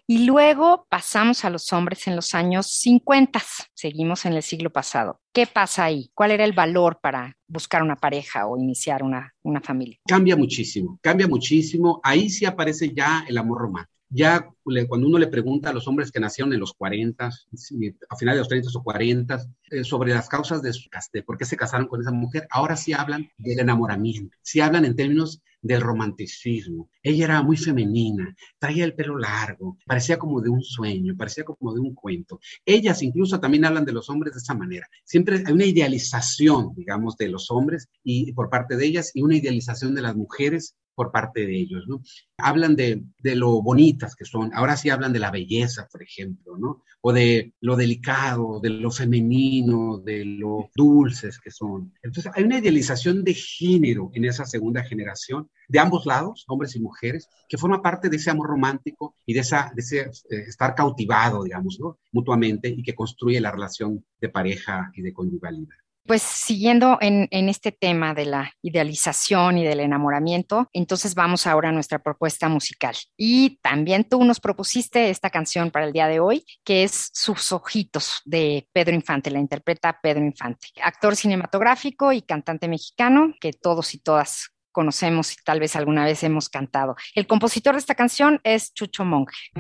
Y 0.07 0.25
luego 0.25 0.87
pasamos 0.89 1.45
a 1.45 1.51
los 1.51 1.73
hombres 1.73 2.07
en 2.07 2.15
los 2.15 2.37
años 2.37 2.69
50, 2.69 3.43
seguimos 3.75 4.27
en 4.27 4.35
el 4.35 4.45
siglo 4.45 4.71
pasado. 4.71 5.21
¿Qué 5.33 5.49
pasa 5.49 5.87
ahí? 5.87 6.13
¿Cuál 6.15 6.31
era 6.31 6.45
el 6.45 6.53
valor 6.53 7.01
para 7.03 7.37
buscar 7.49 7.83
una 7.83 7.97
pareja 7.97 8.47
o 8.47 8.57
iniciar 8.57 9.03
una, 9.03 9.35
una 9.43 9.61
familia? 9.61 9.99
Cambia 10.07 10.37
muchísimo, 10.37 11.01
cambia 11.03 11.27
muchísimo. 11.27 12.01
Ahí 12.05 12.31
sí 12.31 12.45
aparece 12.45 12.95
ya 12.95 13.25
el 13.27 13.39
amor 13.39 13.59
romántico 13.59 13.99
ya 14.11 14.49
cuando 14.89 15.07
uno 15.07 15.19
le 15.19 15.27
pregunta 15.27 15.69
a 15.69 15.73
los 15.73 15.87
hombres 15.87 16.11
que 16.11 16.21
nacieron 16.21 16.53
en 16.53 16.61
los 16.61 16.73
40, 16.73 17.27
a 17.27 18.17
finales 18.17 18.37
de 18.37 18.41
los 18.41 18.49
30 18.49 18.69
o 18.75 18.83
40, 18.83 19.47
eh, 19.71 19.85
sobre 19.85 20.15
las 20.15 20.29
causas 20.29 20.63
de, 20.63 20.73
su, 20.73 20.89
de 21.13 21.23
por 21.23 21.37
qué 21.37 21.45
se 21.45 21.57
casaron 21.57 21.87
con 21.89 22.01
esa 22.01 22.11
mujer, 22.11 22.47
ahora 22.51 22.77
sí 22.77 22.93
hablan 22.93 23.29
del 23.37 23.61
enamoramiento, 23.61 24.37
sí 24.43 24.61
hablan 24.61 24.87
en 24.87 24.97
términos 24.97 25.43
del 25.61 25.81
romanticismo. 25.81 26.91
Ella 27.03 27.25
era 27.25 27.43
muy 27.43 27.57
femenina, 27.57 28.35
traía 28.59 28.85
el 28.85 28.95
pelo 28.95 29.19
largo, 29.19 29.79
parecía 29.87 30.19
como 30.19 30.41
de 30.41 30.51
un 30.51 30.63
sueño, 30.63 31.17
parecía 31.17 31.45
como 31.45 31.75
de 31.75 31.81
un 31.81 31.95
cuento. 31.95 32.41
Ellas 32.65 33.03
incluso 33.03 33.41
también 33.41 33.65
hablan 33.65 33.85
de 33.85 33.93
los 33.93 34.09
hombres 34.11 34.35
de 34.35 34.41
esa 34.41 34.55
manera. 34.55 34.89
Siempre 35.05 35.43
hay 35.45 35.53
una 35.53 35.65
idealización, 35.65 36.75
digamos, 36.75 37.17
de 37.17 37.29
los 37.29 37.51
hombres 37.51 37.89
y 38.03 38.33
por 38.33 38.51
parte 38.51 38.77
de 38.77 38.87
ellas 38.87 39.11
y 39.15 39.23
una 39.23 39.37
idealización 39.37 39.95
de 39.95 40.03
las 40.03 40.17
mujeres 40.17 40.77
por 40.99 41.13
parte 41.13 41.47
de 41.47 41.57
ellos, 41.57 41.85
¿no? 41.87 42.03
Hablan 42.39 42.75
de, 42.75 43.05
de, 43.23 43.37
lo 43.37 43.63
bonitas 43.63 44.17
que 44.17 44.25
son, 44.25 44.51
ahora 44.53 44.77
sí 44.77 44.91
hablan 44.91 45.13
de 45.13 45.21
la 45.21 45.31
belleza, 45.31 45.87
por 45.93 46.03
ejemplo, 46.03 46.59
¿no? 46.59 46.83
O 47.03 47.13
de 47.13 47.55
lo 47.61 47.77
delicado, 47.77 48.59
de 48.61 48.71
lo 48.71 48.91
femenino, 48.91 49.99
de 49.99 50.25
lo 50.25 50.71
dulces 50.75 51.39
que 51.39 51.53
son. 51.53 51.95
Entonces, 52.03 52.33
hay 52.35 52.43
una 52.43 52.59
idealización 52.59 53.23
de 53.23 53.35
género 53.35 54.11
en 54.13 54.25
esa 54.25 54.45
segunda 54.45 54.83
generación, 54.83 55.49
de 55.69 55.79
ambos 55.79 56.05
lados, 56.05 56.45
hombres 56.49 56.75
y 56.75 56.81
mujeres, 56.81 57.29
que 57.49 57.59
forma 57.59 57.81
parte 57.81 58.09
de 58.09 58.17
ese 58.17 58.31
amor 58.31 58.49
romántico 58.49 59.15
y 59.25 59.35
de, 59.35 59.41
esa, 59.41 59.71
de 59.73 59.83
ese 59.83 60.01
eh, 60.01 60.49
estar 60.49 60.75
cautivado, 60.75 61.45
digamos, 61.45 61.79
¿no? 61.79 62.01
Mutuamente 62.11 62.69
y 62.69 62.83
que 62.83 62.97
construye 62.97 63.41
la 63.41 63.53
relación 63.53 64.05
de 64.21 64.29
pareja 64.31 64.91
y 64.95 65.03
de 65.03 65.13
conyugalidad. 65.13 65.77
Pues 66.09 66.23
siguiendo 66.23 66.97
en, 67.03 67.29
este 67.51 67.71
tema 67.71 68.15
de 68.15 68.25
la 68.25 68.51
idealización 68.63 69.59
y 69.59 69.67
del 69.67 69.81
enamoramiento, 69.81 70.67
entonces 70.73 71.15
vamos 71.15 71.47
ahora 71.47 71.69
a 71.69 71.73
nuestra 71.73 71.99
propuesta 71.99 72.49
musical. 72.49 72.97
Y 73.15 73.59
también 73.61 74.05
tú 74.05 74.25
nos 74.25 74.41
propusiste 74.41 75.11
esta 75.11 75.29
canción 75.29 75.71
para 75.71 75.85
el 75.85 75.93
día 75.93 76.09
de 76.09 76.19
hoy, 76.19 76.47
que 76.65 76.83
es 76.83 77.11
Sus 77.13 77.53
Ojitos 77.53 78.23
de 78.25 78.67
Pedro 78.73 78.95
Infante, 78.95 79.31
la 79.31 79.39
interpreta 79.39 80.01
Pedro 80.03 80.25
Infante, 80.25 80.69
actor 80.83 81.15
cinematográfico 81.15 82.11
y 82.11 82.23
cantante 82.23 82.69
mexicano 82.69 83.35
que 83.39 83.53
todos 83.53 83.93
y 83.93 83.99
todas 83.99 84.49
conocemos 84.73 85.35
y 85.35 85.37
tal 85.45 85.61
vez 85.61 85.77
alguna 85.77 86.07
vez 86.07 86.23
hemos 86.23 86.49
cantado. 86.49 86.97
El 87.15 87.27
compositor 87.27 87.75
de 87.75 87.81
esta 87.81 87.95
canción 87.95 88.41
es 88.45 88.73
Chucho 88.73 89.05
Monge. 89.05 89.51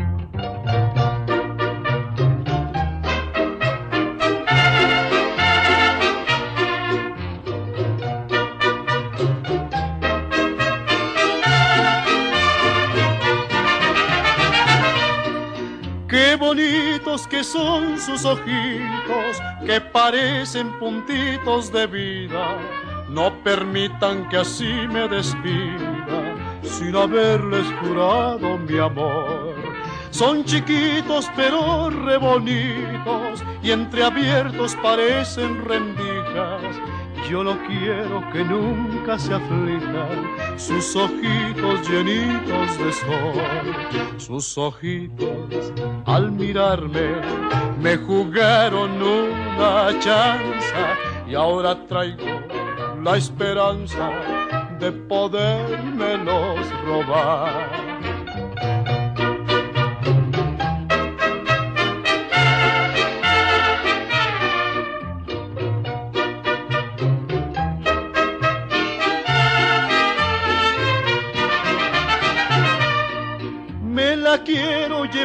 Bonitos 16.38 17.26
que 17.26 17.42
son 17.45 17.99
sus 17.99 18.25
ojitos, 18.25 19.42
que 19.66 19.80
parecen 19.80 20.73
puntitos 20.78 21.73
de 21.73 21.87
vida. 21.87 22.59
No 23.09 23.33
permitan 23.42 24.28
que 24.28 24.38
así 24.38 24.87
me 24.88 25.09
despida 25.09 26.35
sin 26.62 26.95
haberles 26.95 27.66
jurado 27.80 28.59
mi 28.59 28.78
amor. 28.78 29.54
Son 30.11 30.45
chiquitos 30.45 31.30
pero 31.37 31.90
re 31.90 32.16
bonitos 32.16 33.42
y 33.62 33.71
entreabiertos 33.71 34.75
parecen 34.76 35.64
rendijas 35.64 36.62
yo 37.29 37.45
no 37.45 37.59
quiero 37.67 38.23
que 38.33 38.45
nunca 38.45 39.19
se 39.19 39.35
aflijan 39.35 40.59
sus 40.59 40.97
ojitos 40.97 41.89
llenitos 41.89 42.79
de 42.79 42.93
sol. 42.93 44.19
Sus 44.19 44.59
ojitos 44.59 45.73
al 46.07 46.31
mirarme 46.33 47.21
me 47.81 47.97
jugaron 47.97 48.91
una 49.03 49.99
chanza 50.01 50.97
y 51.29 51.35
ahora 51.35 51.87
traigo 51.87 52.41
la 53.03 53.17
esperanza 53.17 54.11
de 54.81 54.93
podérmelos 54.93 56.59
robar. 56.87 57.98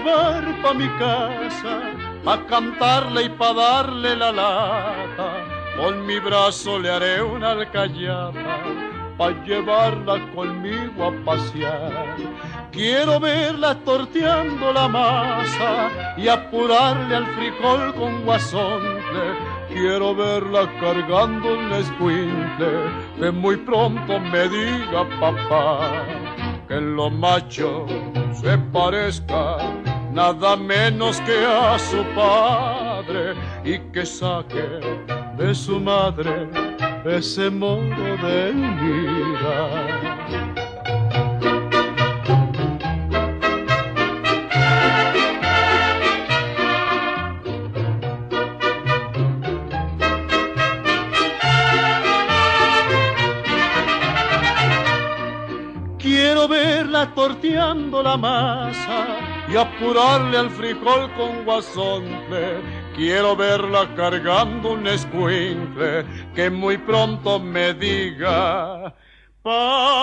Llevar 0.03 0.43
pa' 0.61 0.73
mi 0.73 0.87
casa, 0.99 1.81
pa' 2.23 2.45
cantarle 2.47 3.23
y 3.23 3.29
pa' 3.29 3.53
darle 3.53 4.15
la 4.15 4.31
lata. 4.31 5.29
Con 5.77 6.05
mi 6.05 6.19
brazo 6.19 6.79
le 6.79 6.89
haré 6.89 7.21
una 7.23 7.51
alcayata, 7.51 8.57
pa' 9.17 9.31
llevarla 9.45 10.15
conmigo 10.35 11.05
a 11.05 11.11
pasear. 11.25 12.15
Quiero 12.71 13.19
verla 13.19 13.75
torteando 13.85 14.73
la 14.73 14.87
masa 14.87 15.89
y 16.17 16.27
apurarle 16.27 17.15
al 17.15 17.27
frijol 17.35 17.93
con 17.93 18.25
guasonte. 18.25 19.23
Quiero 19.69 20.13
verla 20.15 20.69
cargando 20.79 21.53
un 21.53 21.71
escuincle 21.71 22.73
que 23.19 23.31
muy 23.31 23.57
pronto 23.57 24.19
me 24.19 24.47
diga 24.47 25.07
papá 25.19 26.05
que 26.67 26.79
lo 26.79 27.09
macho 27.09 27.85
se 28.33 28.57
parezca 28.71 29.57
nada 30.13 30.55
menos 30.55 31.19
que 31.21 31.45
a 31.45 31.77
su 31.79 32.03
padre 32.15 33.33
y 33.65 33.79
que 33.91 34.05
saque 34.05 34.63
de 35.37 35.55
su 35.55 35.79
madre 35.79 36.47
ese 37.05 37.49
modo 37.49 38.17
de 38.23 38.53
mirar. 38.53 40.03
torteando 57.15 58.01
la 58.01 58.17
masa 58.17 59.32
y 59.53 59.55
apurarle 59.55 60.35
al 60.35 60.49
frijol 60.49 61.13
con 61.13 61.45
guasonte. 61.45 62.59
Quiero 62.95 63.35
verla 63.35 63.93
cargando 63.95 64.71
un 64.71 64.87
escuincle 64.87 66.05
que 66.33 66.49
muy 66.49 66.79
pronto 66.79 67.39
me 67.39 67.75
diga, 67.75 68.95
papá. 69.43 69.93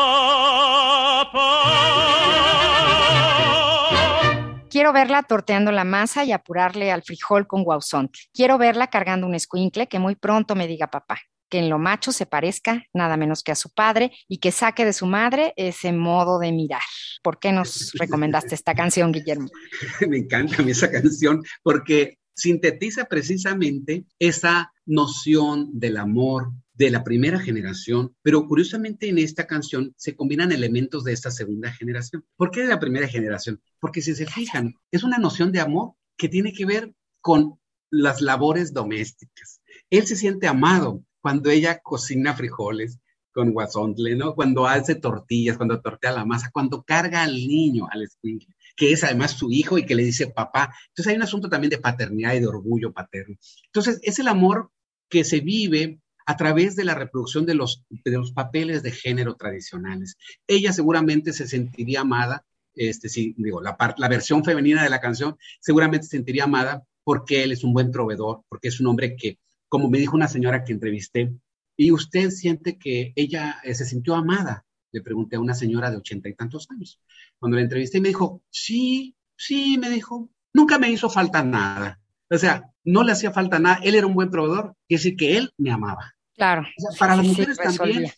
Quiero 4.70 4.92
verla 4.92 5.24
torteando 5.24 5.72
la 5.72 5.82
masa 5.82 6.22
y 6.24 6.30
apurarle 6.30 6.92
al 6.92 7.02
frijol 7.02 7.48
con 7.48 7.64
guasonte. 7.64 8.20
Quiero 8.32 8.56
verla 8.56 8.86
cargando 8.86 9.26
un 9.26 9.34
escuincle 9.34 9.88
que 9.88 9.98
muy 9.98 10.14
pronto 10.14 10.54
me 10.54 10.68
diga 10.68 10.86
papá 10.86 11.18
que 11.50 11.58
en 11.58 11.68
lo 11.68 11.78
macho 11.78 12.12
se 12.12 12.26
parezca 12.26 12.84
nada 12.94 13.16
menos 13.16 13.42
que 13.42 13.52
a 13.52 13.56
su 13.56 13.70
padre 13.70 14.12
y 14.28 14.38
que 14.38 14.52
saque 14.52 14.84
de 14.84 14.92
su 14.92 15.06
madre 15.06 15.52
ese 15.56 15.92
modo 15.92 16.38
de 16.38 16.52
mirar. 16.52 16.80
¿Por 17.22 17.38
qué 17.38 17.52
nos 17.52 17.92
recomendaste 17.98 18.54
esta 18.54 18.74
canción, 18.74 19.12
Guillermo? 19.12 19.48
Me 20.08 20.18
encanta 20.18 20.62
esa 20.62 20.90
canción 20.90 21.42
porque 21.62 22.18
sintetiza 22.34 23.04
precisamente 23.04 24.06
esa 24.18 24.72
noción 24.86 25.68
del 25.72 25.98
amor 25.98 26.52
de 26.72 26.90
la 26.90 27.04
primera 27.04 27.38
generación, 27.38 28.16
pero 28.22 28.46
curiosamente 28.46 29.08
en 29.08 29.18
esta 29.18 29.46
canción 29.46 29.92
se 29.98 30.16
combinan 30.16 30.50
elementos 30.50 31.04
de 31.04 31.12
esta 31.12 31.30
segunda 31.30 31.70
generación. 31.70 32.24
¿Por 32.36 32.50
qué 32.50 32.62
de 32.62 32.68
la 32.68 32.80
primera 32.80 33.06
generación? 33.06 33.60
Porque 33.80 34.00
si 34.00 34.14
se 34.14 34.24
fijan, 34.24 34.74
es 34.90 35.04
una 35.04 35.18
noción 35.18 35.52
de 35.52 35.60
amor 35.60 35.92
que 36.16 36.30
tiene 36.30 36.54
que 36.54 36.64
ver 36.64 36.94
con 37.20 37.58
las 37.90 38.22
labores 38.22 38.72
domésticas. 38.72 39.60
Él 39.90 40.06
se 40.06 40.16
siente 40.16 40.46
amado, 40.46 41.04
cuando 41.20 41.50
ella 41.50 41.80
cocina 41.80 42.34
frijoles 42.34 42.98
con 43.32 43.52
guasontle, 43.52 44.16
¿no? 44.16 44.34
Cuando 44.34 44.66
hace 44.66 44.96
tortillas, 44.96 45.56
cuando 45.56 45.80
tortea 45.80 46.12
la 46.12 46.24
masa, 46.24 46.50
cuando 46.52 46.82
carga 46.82 47.22
al 47.22 47.34
niño, 47.34 47.86
al 47.90 48.02
escuincle, 48.02 48.54
que 48.76 48.92
es 48.92 49.04
además 49.04 49.32
su 49.32 49.50
hijo 49.50 49.78
y 49.78 49.86
que 49.86 49.94
le 49.94 50.04
dice 50.04 50.28
papá. 50.28 50.74
Entonces 50.88 51.10
hay 51.10 51.16
un 51.16 51.22
asunto 51.22 51.48
también 51.48 51.70
de 51.70 51.78
paternidad 51.78 52.34
y 52.34 52.40
de 52.40 52.46
orgullo 52.46 52.92
paterno. 52.92 53.36
Entonces 53.66 54.00
es 54.02 54.18
el 54.18 54.28
amor 54.28 54.70
que 55.08 55.24
se 55.24 55.40
vive 55.40 56.00
a 56.26 56.36
través 56.36 56.76
de 56.76 56.84
la 56.84 56.94
reproducción 56.94 57.46
de 57.46 57.54
los, 57.54 57.84
de 57.88 58.10
los 58.12 58.32
papeles 58.32 58.82
de 58.82 58.92
género 58.92 59.34
tradicionales. 59.34 60.16
Ella 60.46 60.72
seguramente 60.72 61.32
se 61.32 61.48
sentiría 61.48 62.02
amada, 62.02 62.44
este, 62.74 63.08
sí, 63.08 63.34
digo, 63.36 63.60
la, 63.60 63.76
la 63.96 64.08
versión 64.08 64.44
femenina 64.44 64.82
de 64.82 64.90
la 64.90 65.00
canción 65.00 65.36
seguramente 65.60 66.06
se 66.06 66.16
sentiría 66.16 66.44
amada 66.44 66.84
porque 67.02 67.42
él 67.42 67.52
es 67.52 67.64
un 67.64 67.72
buen 67.72 67.90
proveedor, 67.90 68.44
porque 68.48 68.68
es 68.68 68.78
un 68.80 68.86
hombre 68.86 69.16
que 69.16 69.38
como 69.70 69.88
me 69.88 69.98
dijo 69.98 70.16
una 70.16 70.28
señora 70.28 70.64
que 70.64 70.72
entrevisté, 70.72 71.32
¿y 71.76 71.92
usted 71.92 72.30
siente 72.30 72.76
que 72.76 73.12
ella 73.14 73.60
eh, 73.62 73.74
se 73.74 73.86
sintió 73.86 74.16
amada? 74.16 74.66
Le 74.92 75.00
pregunté 75.00 75.36
a 75.36 75.40
una 75.40 75.54
señora 75.54 75.90
de 75.90 75.96
ochenta 75.96 76.28
y 76.28 76.34
tantos 76.34 76.68
años. 76.70 77.00
Cuando 77.38 77.56
la 77.56 77.62
entrevisté 77.62 78.00
me 78.00 78.08
dijo, 78.08 78.42
sí, 78.50 79.16
sí, 79.36 79.78
me 79.78 79.88
dijo, 79.88 80.28
nunca 80.52 80.78
me 80.78 80.90
hizo 80.90 81.08
falta 81.08 81.44
nada. 81.44 82.00
O 82.28 82.36
sea, 82.36 82.68
no 82.84 83.04
le 83.04 83.12
hacía 83.12 83.30
falta 83.30 83.60
nada, 83.60 83.78
él 83.84 83.94
era 83.94 84.08
un 84.08 84.14
buen 84.14 84.30
proveedor, 84.30 84.74
quiere 84.88 85.02
decir 85.02 85.16
que 85.16 85.36
él 85.36 85.52
me 85.56 85.70
amaba. 85.70 86.14
Claro. 86.34 86.66
para, 86.98 87.16
las 87.16 87.26
mujeres 87.26 87.56
también, 87.58 88.10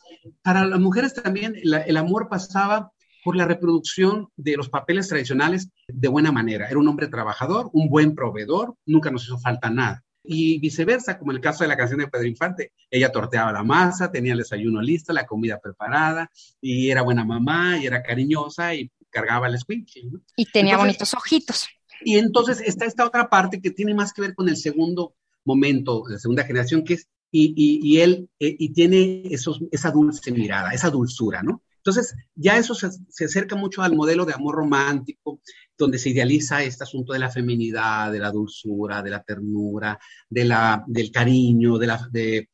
para 0.43 0.65
las 0.65 0.81
mujeres 0.81 1.13
también, 1.13 1.55
el 1.63 1.97
amor 1.99 2.29
pasaba 2.31 2.93
por 3.25 3.37
la 3.37 3.45
reproducción 3.45 4.29
de 4.37 4.57
los 4.57 4.71
papeles 4.71 5.09
tradicionales 5.09 5.69
de 5.87 6.09
buena 6.09 6.33
manera. 6.33 6.69
Era 6.69 6.79
un 6.79 6.89
hombre 6.89 7.09
trabajador, 7.09 7.69
un 7.75 7.91
buen 7.91 8.15
proveedor, 8.15 8.75
nunca 8.87 9.11
nos 9.11 9.25
hizo 9.25 9.39
falta 9.39 9.69
nada 9.69 10.03
y 10.25 10.59
viceversa, 10.59 11.19
como 11.19 11.33
en 11.33 11.37
el 11.37 11.43
caso 11.43 11.65
de 11.65 11.69
la 11.69 11.77
canción 11.77 12.01
de 12.01 12.09
Pedro 12.09 12.27
Infante. 12.27 12.73
Ella 12.91 13.11
torteaba 13.11 13.53
la 13.53 13.63
masa, 13.63 14.11
tenía 14.11 14.33
el 14.33 14.39
desayuno 14.39 14.81
listo, 14.81 15.13
la 15.13 15.27
comida 15.27 15.59
preparada, 15.61 16.31
y 16.61 16.91
era 16.91 17.03
buena 17.03 17.25
mamá, 17.25 17.79
y 17.79 17.87
era 17.87 18.03
cariñosa, 18.03 18.75
y 18.75 18.91
cargaba 19.11 19.49
el 19.49 19.59
squinch. 19.59 20.01
Y 20.37 20.47
tenía 20.47 20.77
bonitos 20.77 21.15
ojitos. 21.15 21.69
Y 22.05 22.19
entonces 22.19 22.61
está 22.61 22.85
esta 22.85 23.07
otra 23.07 23.29
parte 23.29 23.61
que 23.61 23.71
tiene 23.71 23.95
más 23.95 24.13
que 24.13 24.23
ver 24.23 24.35
con 24.35 24.49
el 24.49 24.57
segundo 24.57 25.15
momento, 25.45 26.05
la 26.09 26.19
segunda 26.19 26.45
generación, 26.45 26.85
que 26.85 26.95
es, 26.95 27.09
y, 27.31 27.55
y, 27.83 28.01
él, 28.01 28.29
eh, 28.39 28.55
y 28.59 28.73
tiene 28.75 29.23
esos, 29.31 29.61
esa 29.71 29.91
dulce 29.91 30.31
mirada, 30.33 30.73
esa 30.73 30.91
dulzura, 30.91 31.43
¿no? 31.43 31.63
Entonces, 31.79 32.15
ya 32.35 32.59
eso 32.59 32.75
se, 32.75 32.91
se, 33.09 33.25
acerca 33.25 33.57
mucho 33.57 33.83
al 33.83 33.97
modelo 33.97 34.25
de 34.25 34.35
amor 34.35 34.55
romántico, 34.55 35.41
donde 35.77 35.99
se 35.99 36.11
idealiza 36.11 36.63
este 36.63 36.85
asunto 36.85 37.13
de 37.13 37.19
la 37.19 37.31
feminidad, 37.31 38.13
de 38.13 38.19
la 38.19 38.31
dulzura, 38.31 39.03
de 39.03 39.11
la 39.11 39.23
ternura, 39.23 39.99
de 40.29 40.45
la, 40.45 40.85
del 40.87 41.11
cariño, 41.11 41.79
de 41.79 41.87
la, 41.87 42.09
de, 42.11 42.49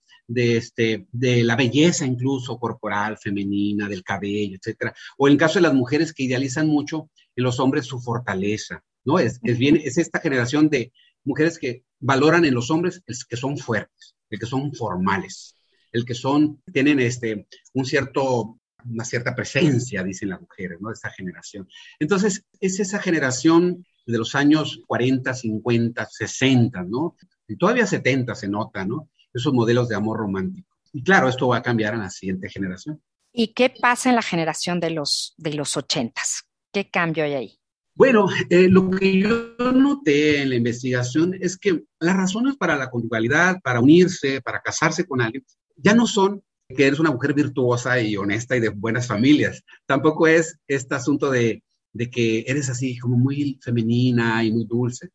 este, 0.57 1.07
de 1.11 1.43
la 1.43 1.57
belleza 1.57 2.07
incluso 2.07 2.59
corporal, 2.59 3.19
femenina, 3.19 3.89
del 3.89 4.03
cabello, 4.03 4.57
etcétera. 4.57 4.95
O 5.17 5.29
en 5.29 5.33
el 5.33 5.39
caso 5.39 5.55
de 5.59 5.63
las 5.63 5.75
mujeres 5.75 6.13
que 6.13 6.25
idealizan 6.25 6.69
mucho 6.69 7.11
en 7.37 7.45
los 7.45 7.61
hombres 7.61 7.87
su 7.87 8.01
fortaleza, 8.01 8.83
¿no? 9.05 9.19
Es, 9.19 9.41
es, 9.43 9.59
bien, 9.59 9.77
es 9.77 9.99
esta 9.99 10.21
generación 10.21 10.69
de 10.69 10.93
mujeres 11.25 11.59
que 11.59 11.85
valoran 12.01 12.45
en 12.45 12.55
los 12.55 12.71
hombres 12.71 13.03
el 13.07 13.17
que 13.29 13.37
son 13.37 13.59
fuertes, 13.59 14.17
el 14.31 14.39
que 14.39 14.47
son 14.47 14.73
formales, 14.75 15.55
el 15.93 16.05
que 16.05 16.15
son, 16.15 16.63
tienen 16.73 17.01
este, 17.01 17.47
un 17.75 17.85
cierto 17.85 18.59
una 18.85 19.05
cierta 19.05 19.35
presencia, 19.35 20.03
dicen 20.03 20.31
las 20.31 20.41
mujeres, 20.41 20.79
¿no? 20.81 20.89
De 20.89 20.95
esta 20.95 21.11
generación. 21.11 21.69
Entonces, 21.99 22.45
es 22.61 22.81
esa 22.81 23.01
generación 23.01 23.85
de 24.07 24.19
los 24.19 24.35
años 24.35 24.81
40, 24.87 25.35
50, 25.35 26.07
60, 26.07 26.83
¿no? 26.85 27.17
Y 27.47 27.57
todavía 27.57 27.87
70 27.87 28.35
se 28.35 28.49
nota, 28.49 28.85
¿no? 28.85 29.11
Esos 29.33 29.53
modelos 29.53 29.89
de 29.89 29.97
amor 29.97 30.19
romántico. 30.19 30.77
Y 30.93 31.03
claro, 31.03 31.29
esto 31.29 31.49
va 31.49 31.59
a 31.59 31.63
cambiar 31.63 31.95
en 31.95 32.01
la 32.01 32.11
siguiente 32.11 32.49
generación. 32.49 33.03
¿Y 33.33 33.49
qué 33.49 33.71
pasa 33.71 34.09
en 34.09 34.17
la 34.17 34.23
generación 34.23 34.81
de 34.81 34.91
los, 34.91 35.35
de 35.37 35.55
los 35.55 35.77
80? 35.77 36.21
¿Qué 36.73 36.89
cambio 36.91 37.25
hay 37.25 37.35
ahí? 37.35 37.61
Bueno, 37.95 38.29
eh, 38.49 38.69
lo 38.69 38.91
que 38.91 39.19
yo 39.21 39.57
noté 39.73 40.43
en 40.43 40.51
la 40.51 40.55
investigación 40.55 41.35
es 41.41 41.59
que 41.59 41.83
las 41.99 42.17
razones 42.17 42.57
para 42.57 42.77
la 42.77 42.91
conjugalidad, 42.91 43.61
para 43.61 43.81
unirse, 43.81 44.41
para 44.41 44.61
casarse 44.61 45.05
con 45.05 45.21
alguien, 45.21 45.45
ya 45.77 45.95
no 45.95 46.07
son 46.07 46.43
que 46.75 46.87
eres 46.87 47.01
una 47.01 47.11
mujer 47.11 47.33
virtuosa 47.33 48.01
y 48.01 48.17
honesta 48.17 48.57
y 48.57 48.61
de 48.61 48.69
buenas 48.69 49.07
familias. 49.07 49.65
Tampoco 49.87 50.27
es 50.27 50.59
este 50.67 50.95
asunto 50.95 51.31
de, 51.31 51.63
de 51.93 52.11
que 52.11 52.45
eres 52.47 52.69
así 52.69 52.99
como 52.99 53.17
muy 53.17 53.59
femenina 53.63 54.45
y 54.45 54.53
muy 54.53 54.65
dulce. 54.67 55.11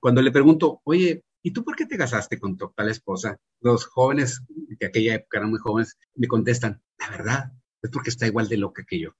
Cuando 0.00 0.22
le 0.22 0.32
pregunto, 0.32 0.80
oye, 0.84 1.22
¿y 1.42 1.50
tú 1.50 1.62
por 1.62 1.76
qué 1.76 1.86
te 1.86 1.98
casaste 1.98 2.38
con 2.38 2.56
tu 2.56 2.72
tal 2.74 2.88
esposa? 2.88 3.38
Los 3.60 3.84
jóvenes, 3.84 4.40
que 4.78 4.86
aquella 4.86 5.16
época 5.16 5.38
eran 5.38 5.50
muy 5.50 5.58
jóvenes, 5.58 5.98
me 6.14 6.26
contestan, 6.26 6.82
la 6.98 7.10
verdad, 7.10 7.52
es 7.82 7.90
porque 7.90 8.10
está 8.10 8.26
igual 8.26 8.48
de 8.48 8.56
loca 8.56 8.84
que 8.88 9.00
yo. 9.00 9.10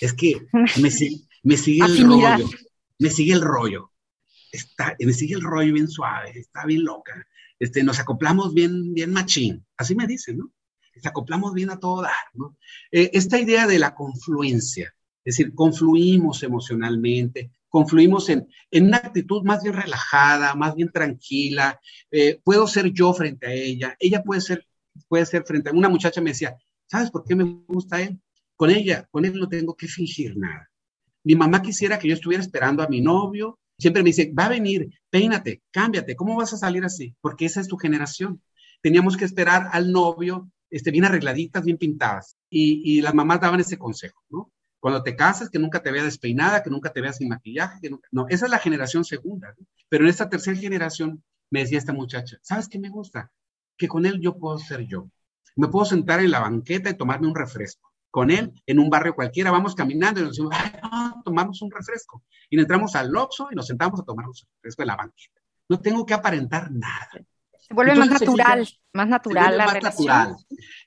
Es 0.00 0.14
que 0.14 0.46
me, 0.80 0.90
me 1.42 1.56
sigue 1.56 1.84
el 1.84 2.06
rollo, 2.06 2.48
me 2.98 3.10
sigue 3.10 3.34
el 3.34 3.42
rollo. 3.42 3.90
Está, 4.50 4.96
me 4.98 5.12
sigue 5.12 5.34
el 5.34 5.42
rollo 5.42 5.74
bien 5.74 5.88
suave, 5.88 6.30
está 6.38 6.64
bien 6.64 6.84
loca. 6.84 7.26
Este, 7.58 7.82
nos 7.82 7.98
acoplamos 7.98 8.54
bien, 8.54 8.94
bien 8.94 9.12
machín. 9.12 9.66
Así 9.76 9.94
me 9.94 10.06
dicen, 10.06 10.38
¿no? 10.38 10.52
Nos 10.96 11.06
acoplamos 11.06 11.52
bien 11.54 11.70
a 11.70 11.78
todo 11.78 12.02
dar. 12.02 12.12
Eh, 12.90 13.10
esta 13.12 13.38
idea 13.38 13.66
de 13.66 13.78
la 13.78 13.94
confluencia, 13.94 14.94
es 15.24 15.36
decir, 15.36 15.54
confluimos 15.54 16.42
emocionalmente, 16.42 17.50
confluimos 17.68 18.28
en, 18.28 18.46
en, 18.70 18.86
una 18.86 18.98
actitud 18.98 19.42
más 19.42 19.62
bien 19.62 19.74
relajada, 19.74 20.54
más 20.54 20.74
bien 20.76 20.90
tranquila. 20.90 21.80
Eh, 22.10 22.40
puedo 22.44 22.66
ser 22.66 22.92
yo 22.92 23.12
frente 23.12 23.46
a 23.46 23.52
ella, 23.52 23.96
ella 23.98 24.22
puede 24.22 24.40
ser, 24.40 24.66
puede 25.08 25.26
ser 25.26 25.44
frente 25.44 25.70
a 25.70 25.72
una 25.72 25.88
muchacha 25.88 26.20
me 26.20 26.30
decía, 26.30 26.56
¿sabes 26.86 27.10
por 27.10 27.24
qué 27.24 27.34
me 27.34 27.44
gusta 27.66 28.00
él? 28.00 28.20
Con 28.56 28.70
ella, 28.70 29.08
con 29.10 29.24
él 29.24 29.34
no 29.34 29.48
tengo 29.48 29.74
que 29.74 29.88
fingir 29.88 30.36
nada. 30.36 30.70
Mi 31.24 31.34
mamá 31.34 31.62
quisiera 31.62 31.98
que 31.98 32.06
yo 32.06 32.14
estuviera 32.14 32.42
esperando 32.42 32.82
a 32.82 32.88
mi 32.88 33.00
novio. 33.00 33.58
Siempre 33.78 34.02
me 34.02 34.10
dice, 34.10 34.32
va 34.38 34.46
a 34.46 34.50
venir, 34.50 34.90
peínate, 35.10 35.62
cámbiate, 35.70 36.14
¿cómo 36.14 36.36
vas 36.36 36.52
a 36.52 36.58
salir 36.58 36.84
así? 36.84 37.16
Porque 37.20 37.46
esa 37.46 37.60
es 37.60 37.66
tu 37.66 37.76
generación. 37.76 38.40
Teníamos 38.82 39.16
que 39.16 39.24
esperar 39.24 39.68
al 39.72 39.90
novio, 39.90 40.50
este, 40.74 40.90
bien 40.90 41.04
arregladitas, 41.04 41.64
bien 41.64 41.78
pintadas. 41.78 42.36
Y, 42.50 42.82
y 42.84 43.00
las 43.00 43.14
mamás 43.14 43.40
daban 43.40 43.60
ese 43.60 43.78
consejo, 43.78 44.22
¿no? 44.28 44.50
Cuando 44.80 45.02
te 45.02 45.16
casas, 45.16 45.48
que 45.48 45.58
nunca 45.58 45.82
te 45.82 45.90
veas 45.90 46.04
despeinada, 46.04 46.62
que 46.62 46.70
nunca 46.70 46.92
te 46.92 47.00
veas 47.00 47.16
sin 47.16 47.28
maquillaje, 47.28 47.78
que 47.80 47.90
nunca... 47.90 48.08
No, 48.12 48.26
esa 48.28 48.46
es 48.46 48.50
la 48.50 48.58
generación 48.58 49.04
segunda. 49.04 49.54
¿no? 49.58 49.66
Pero 49.88 50.04
en 50.04 50.10
esta 50.10 50.28
tercera 50.28 50.58
generación 50.58 51.22
me 51.50 51.60
decía 51.60 51.78
esta 51.78 51.92
muchacha, 51.92 52.38
¿sabes 52.42 52.68
qué 52.68 52.78
me 52.78 52.90
gusta? 52.90 53.30
Que 53.78 53.88
con 53.88 54.04
él 54.04 54.20
yo 54.20 54.36
puedo 54.36 54.58
ser 54.58 54.86
yo. 54.86 55.08
Me 55.56 55.68
puedo 55.68 55.86
sentar 55.86 56.20
en 56.20 56.30
la 56.30 56.40
banqueta 56.40 56.90
y 56.90 56.96
tomarme 56.96 57.28
un 57.28 57.34
refresco 57.34 57.94
con 58.10 58.30
él 58.30 58.52
en 58.66 58.78
un 58.78 58.88
barrio 58.88 59.16
cualquiera, 59.16 59.50
vamos 59.50 59.74
caminando 59.74 60.20
y 60.20 60.22
nos 60.22 60.32
decimos, 60.36 60.54
ay, 60.56 60.70
no, 60.80 61.20
tomamos 61.24 61.60
un 61.62 61.70
refresco. 61.72 62.22
Y 62.48 62.60
entramos 62.60 62.94
al 62.94 63.16
Oxxo 63.16 63.48
y 63.50 63.56
nos 63.56 63.66
sentamos 63.66 63.98
a 63.98 64.04
tomar 64.04 64.26
un 64.26 64.32
refresco 64.32 64.82
en 64.82 64.86
la 64.86 64.94
banqueta. 64.94 65.40
No 65.68 65.80
tengo 65.80 66.06
que 66.06 66.14
aparentar 66.14 66.70
nada. 66.70 67.10
Se 67.66 67.72
vuelve 67.72 67.94
más 67.94 68.10
natural, 68.10 68.68
más 68.92 69.08
natural 69.08 69.56
la 69.56 69.66
relación. 69.66 70.06
Natural. 70.06 70.36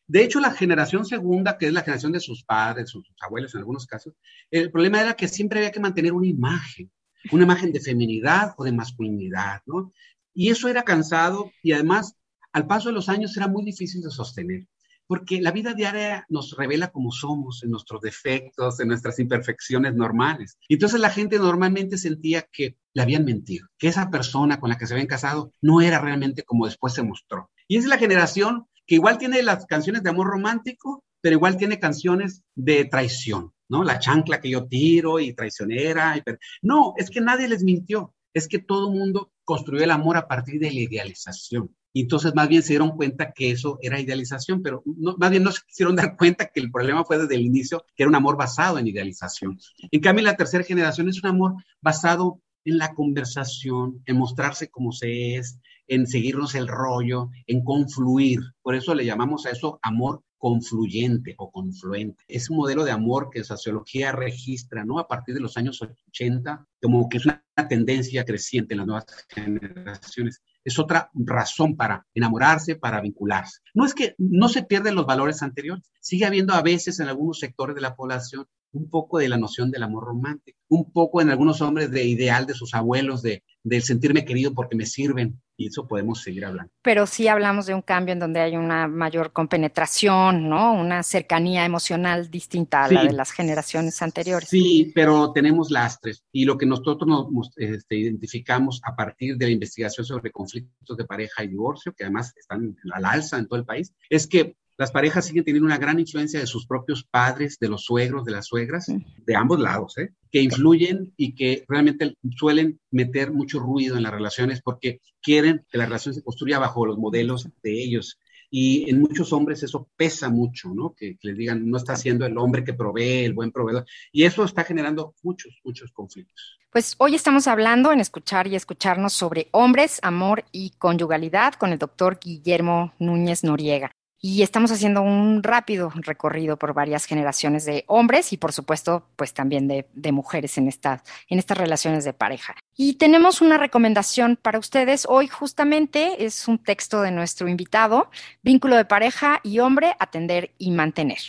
De 0.06 0.24
hecho, 0.24 0.40
la 0.40 0.52
generación 0.52 1.06
segunda, 1.06 1.58
que 1.58 1.68
es 1.68 1.74
la 1.74 1.82
generación 1.82 2.12
de 2.12 2.20
sus 2.20 2.44
padres, 2.44 2.90
sus, 2.90 3.06
sus 3.06 3.16
abuelos 3.22 3.54
en 3.56 3.60
algunos 3.60 3.88
casos, 3.88 4.14
el 4.52 4.72
problema 4.72 5.02
era 5.02 5.16
que 5.16 5.28
siempre 5.28 5.60
había 5.60 5.72
que 5.72 5.80
mantener 5.80 6.14
una 6.14 6.28
imagen, 6.28 6.92
una 7.32 7.44
imagen 7.44 7.72
de 7.72 7.80
feminidad 7.80 8.54
o 8.58 8.64
de 8.64 8.72
masculinidad, 8.72 9.62
¿no? 9.66 9.92
Y 10.34 10.50
eso 10.50 10.68
era 10.68 10.84
cansado 10.84 11.52
y 11.64 11.72
además, 11.72 12.16
al 12.54 12.68
paso 12.68 12.90
de 12.90 12.94
los 12.94 13.10
años, 13.10 13.36
era 13.36 13.48
muy 13.48 13.66
difícil 13.66 14.02
de 14.02 14.12
sostener 14.12 14.68
porque 15.08 15.42
la 15.42 15.52
vida 15.52 15.74
diaria 15.74 16.26
nos 16.30 16.56
revela 16.56 16.92
cómo 16.92 17.12
somos, 17.12 17.64
en 17.64 17.72
nuestros 17.72 18.02
defectos, 18.02 18.80
en 18.80 18.90
nuestras 18.90 19.20
imperfecciones 19.20 19.96
normales. 19.96 20.58
Entonces 20.70 21.00
la 21.00 21.10
gente 21.10 21.40
normalmente 21.40 21.98
sentía 21.98 22.44
que 22.52 22.78
le 22.94 23.02
habían 23.02 23.26
mentido, 23.26 23.68
que 23.78 23.88
esa 23.88 24.10
persona 24.10 24.60
con 24.60 24.70
la 24.70 24.78
que 24.78 24.88
se 24.88 24.94
habían 24.94 25.08
casado 25.08 25.52
no 25.62 25.82
era 25.82 26.00
realmente 26.00 26.44
como 26.44 26.66
después 26.66 26.94
se 26.94 27.04
mostró. 27.04 27.50
Y 27.68 27.78
es 27.78 27.86
la 27.86 27.98
generación 27.98 28.68
que 28.86 28.96
igual 28.96 29.18
tiene 29.18 29.42
las 29.44 29.66
canciones 29.66 30.04
de 30.04 30.10
amor 30.10 30.28
romántico, 30.28 31.04
pero 31.22 31.36
igual 31.36 31.58
tiene 31.58 31.80
canciones 31.80 32.44
de 32.56 32.86
traición, 32.86 33.54
¿no? 33.70 33.84
La 33.84 34.00
chancla 34.00 34.40
que 34.40 34.50
yo 34.50 34.66
tiro 34.68 35.20
y 35.20 35.34
traicionera. 35.34 36.24
No, 36.62 36.94
es 36.98 37.10
que 37.10 37.22
nadie 37.22 37.48
les 37.48 37.64
mintió, 37.64 38.14
es 38.34 38.48
que 38.48 38.60
todo 38.60 38.90
el 38.90 38.98
mundo 38.98 39.32
construyó 39.44 39.84
el 39.84 39.92
amor 39.92 40.18
a 40.18 40.28
partir 40.28 40.60
de 40.60 40.72
la 40.72 40.80
idealización. 40.80 41.76
Y 41.98 42.02
entonces 42.02 42.36
más 42.36 42.48
bien 42.48 42.62
se 42.62 42.74
dieron 42.74 42.92
cuenta 42.92 43.32
que 43.32 43.50
eso 43.50 43.80
era 43.82 44.00
idealización, 44.00 44.62
pero 44.62 44.84
no, 44.86 45.16
más 45.18 45.32
bien 45.32 45.42
no 45.42 45.52
se 45.52 45.64
quisieron 45.66 45.96
dar 45.96 46.16
cuenta 46.16 46.46
que 46.46 46.60
el 46.60 46.70
problema 46.70 47.04
fue 47.04 47.18
desde 47.18 47.34
el 47.34 47.42
inicio, 47.42 47.84
que 47.96 48.04
era 48.04 48.10
un 48.10 48.14
amor 48.14 48.38
basado 48.38 48.78
en 48.78 48.86
idealización. 48.86 49.58
En 49.90 50.00
cambio, 50.00 50.24
la 50.24 50.38
tercera 50.38 50.64
generación 50.64 51.10
es 51.10 51.24
un 51.24 51.30
amor 51.30 51.56
basado 51.82 52.40
en 52.66 52.78
la 52.78 52.94
conversación, 52.94 54.04
en 54.06 54.16
mostrarse 54.16 54.70
como 54.70 54.92
se 54.92 55.38
es, 55.38 55.58
en 55.88 56.06
seguirnos 56.06 56.54
el 56.54 56.68
rollo, 56.68 57.32
en 57.48 57.64
confluir. 57.64 58.42
Por 58.62 58.76
eso 58.76 58.94
le 58.94 59.04
llamamos 59.04 59.48
a 59.48 59.50
eso 59.50 59.80
amor 59.82 60.22
confluyente 60.38 61.36
o 61.38 61.52
confluente. 61.52 62.24
Es 62.28 62.50
un 62.50 62.58
modelo 62.58 62.84
de 62.84 62.92
amor 62.92 63.30
que 63.32 63.44
sociología 63.44 64.12
registra, 64.12 64.86
¿no? 64.86 65.00
A 65.00 65.08
partir 65.08 65.36
de 65.36 65.42
los 65.42 65.58
años 65.58 65.82
80, 65.82 66.68
como 66.82 67.10
que 67.10 67.18
es 67.18 67.26
una 67.26 67.44
tendencia 67.68 68.24
creciente 68.26 68.74
en 68.74 68.78
las 68.80 68.88
nuevas 68.88 69.06
generaciones 69.30 70.42
es 70.68 70.78
otra 70.80 71.10
razón 71.14 71.78
para 71.78 72.06
enamorarse, 72.14 72.76
para 72.76 73.00
vincularse. 73.00 73.60
No 73.74 73.86
es 73.86 73.94
que 73.94 74.16
no 74.18 74.50
se 74.50 74.64
pierden 74.64 74.96
los 74.96 75.06
valores 75.06 75.42
anteriores, 75.42 75.90
sigue 76.02 76.26
habiendo 76.26 76.54
a 76.54 76.62
veces 76.62 77.00
en 77.00 77.08
algunos 77.08 77.40
sectores 77.40 77.74
de 77.74 77.82
la 77.82 77.96
población 77.96 78.48
un 78.72 78.90
poco 78.90 79.20
de 79.20 79.30
la 79.30 79.38
noción 79.38 79.72
del 79.72 79.84
amor 79.84 80.06
romántico, 80.06 80.58
un 80.70 80.92
poco 80.92 81.22
en 81.22 81.30
algunos 81.30 81.62
hombres 81.62 81.92
de 81.92 82.06
ideal 82.06 82.46
de 82.46 82.54
sus 82.54 82.74
abuelos, 82.74 83.22
de, 83.22 83.44
del 83.64 83.82
sentirme 83.82 84.26
querido 84.26 84.54
porque 84.54 84.76
me 84.76 84.86
sirven, 84.86 85.42
y 85.56 85.68
eso 85.68 85.88
podemos 85.88 86.22
seguir 86.22 86.46
hablando. 86.46 86.72
Pero 86.84 87.08
sí 87.08 87.28
hablamos 87.28 87.66
de 87.66 87.74
un 87.74 87.82
cambio 87.82 88.14
en 88.14 88.20
donde 88.20 88.40
hay 88.40 88.56
una 88.56 88.88
mayor 88.88 89.32
compenetración, 89.32 90.50
¿no? 90.50 90.74
Una 90.74 91.02
cercanía 91.04 91.66
emocional 91.66 92.30
distinta 92.30 92.84
a 92.84 92.90
sí, 92.90 92.96
la 92.96 93.06
de 93.06 93.14
las 93.14 93.32
generaciones 93.32 94.02
anteriores. 94.02 94.50
Sí, 94.50 94.92
pero 94.94 95.32
tenemos 95.32 95.72
lastres, 95.72 96.24
y 96.32 96.46
lo 96.46 96.58
que 96.58 96.66
nosotros 96.66 97.08
nos 97.08 97.52
este, 97.56 97.98
identificamos 97.98 98.82
a 98.84 98.96
partir 98.96 99.38
de 99.38 99.46
la 99.46 99.52
investigación 99.52 100.06
sobre 100.06 100.32
conflictos 100.32 100.98
de 100.98 101.06
pareja 101.06 101.44
y 101.44 101.48
divorcio, 101.48 101.94
que 101.94 102.04
además 102.04 102.34
están 102.38 102.76
al 102.94 103.06
alza 103.06 103.38
en 103.38 103.48
todo 103.48 103.60
el 103.60 103.66
país, 103.66 103.94
es 104.10 104.28
que 104.28 104.56
las 104.78 104.92
parejas 104.92 105.26
siguen 105.26 105.44
teniendo 105.44 105.66
una 105.66 105.80
gran 105.80 106.00
influencia 106.00 106.40
de 106.40 106.46
sus 106.46 106.68
propios 106.68 107.04
padres, 107.04 107.58
de 107.60 107.68
los 107.68 107.84
suegros, 107.84 108.24
de 108.26 108.32
las 108.32 108.46
suegras, 108.46 108.86
de 108.88 109.36
ambos 109.36 109.60
lados, 109.60 109.98
¿eh? 109.98 110.14
que 110.32 110.42
influyen 110.42 111.14
y 111.18 111.34
que 111.34 111.66
realmente 111.68 112.16
suelen 112.38 112.80
meter 112.92 113.32
mucho 113.32 113.60
ruido 113.60 113.98
en 113.98 114.04
las 114.04 114.14
relaciones 114.14 114.62
porque 114.62 115.02
quieren 115.22 115.66
que 115.72 115.80
la 115.80 115.86
relación 115.86 116.14
se 116.14 116.24
construya 116.24 116.60
bajo 116.60 116.86
los 116.86 116.98
modelos 116.98 117.50
de 117.64 117.84
ellos. 117.84 118.20
Y 118.50 118.90
en 118.90 119.02
muchos 119.02 119.34
hombres 119.34 119.64
eso 119.64 119.90
pesa 119.98 120.30
mucho, 120.30 120.70
¿no? 120.74 120.94
Que, 120.96 121.18
que 121.18 121.28
les 121.30 121.38
digan, 121.38 121.70
no 121.70 121.76
está 121.76 121.98
siendo 121.98 122.26
el 122.26 122.38
hombre 122.38 122.64
que 122.64 122.74
provee, 122.74 123.26
el 123.26 123.34
buen 123.34 123.52
proveedor. 123.52 123.86
Y 124.12 124.24
eso 124.24 124.46
está 124.46 124.64
generando 124.64 125.16
muchos, 125.24 125.60
muchos 125.66 125.92
conflictos. 125.92 126.58
Pues 126.72 126.96
hoy 127.00 127.16
estamos 127.16 127.48
hablando 127.48 127.92
en 127.92 128.00
escuchar 128.00 128.48
y 128.48 128.56
escucharnos 128.56 129.12
sobre 129.12 129.48
hombres, 129.52 130.00
amor 130.02 130.46
y 130.52 130.70
conyugalidad 130.78 131.56
con 131.56 131.72
el 131.72 131.80
doctor 131.80 132.20
Guillermo 132.24 132.94
Núñez 133.00 133.44
Noriega 133.44 133.97
y 134.20 134.42
estamos 134.42 134.72
haciendo 134.72 135.02
un 135.02 135.44
rápido 135.44 135.92
recorrido 135.96 136.58
por 136.58 136.74
varias 136.74 137.06
generaciones 137.06 137.66
de 137.66 137.84
hombres 137.88 138.34
y 138.34 138.38
por 138.38 138.52
supuesto 138.52 139.08
pues 139.16 139.34
también 139.34 139.68
de, 139.68 140.12
mujeres 140.12 140.58
en, 140.58 140.68
en 140.68 141.40
estas 141.40 141.58
relaciones 141.58 142.04
de 142.04 142.14
pareja. 142.14 142.56
Y 142.76 142.94
tenemos 142.94 143.42
una 143.42 143.58
recomendación 143.58 144.38
para 144.42 144.60
ustedes. 144.60 145.06
Hoy 145.08 145.28
justamente 145.28 146.26
es 146.26 146.48
un 146.48 146.58
texto 146.58 147.02
de 147.02 147.12
nuestro 147.12 147.48
invitado, 147.48 148.10
vínculo 148.42 148.76
de 148.76 148.86
pareja 148.86 149.40
y 149.44 149.60
hombre, 149.60 149.96
atender 150.00 150.52
y 150.58 150.72
mantener. 150.72 151.20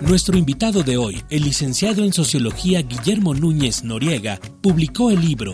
Nuestro 0.00 0.38
invitado 0.38 0.82
de 0.82 0.96
hoy, 0.96 1.22
el 1.28 1.44
licenciado 1.44 2.04
en 2.04 2.14
Sociología 2.14 2.80
Guillermo 2.80 3.34
Núñez 3.34 3.84
Noriega, 3.84 4.40
publicó 4.62 5.10
el 5.10 5.20
libro 5.20 5.52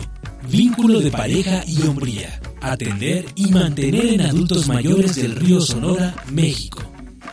Vínculo 0.49 1.01
de 1.01 1.11
pareja 1.11 1.63
y 1.67 1.85
hombría 1.85 2.39
atender 2.61 3.25
y 3.35 3.47
mantener 3.51 4.05
en 4.05 4.21
adultos 4.21 4.67
mayores 4.67 5.15
del 5.15 5.35
río 5.35 5.61
Sonora, 5.61 6.15
México. 6.31 6.83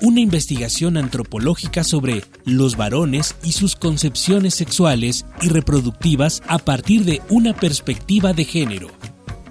Una 0.00 0.20
investigación 0.20 0.96
antropológica 0.96 1.84
sobre 1.84 2.24
los 2.44 2.76
varones 2.76 3.36
y 3.42 3.52
sus 3.52 3.76
concepciones 3.76 4.54
sexuales 4.54 5.24
y 5.40 5.48
reproductivas 5.48 6.42
a 6.46 6.58
partir 6.58 7.04
de 7.04 7.22
una 7.28 7.54
perspectiva 7.54 8.32
de 8.32 8.44
género. 8.44 8.88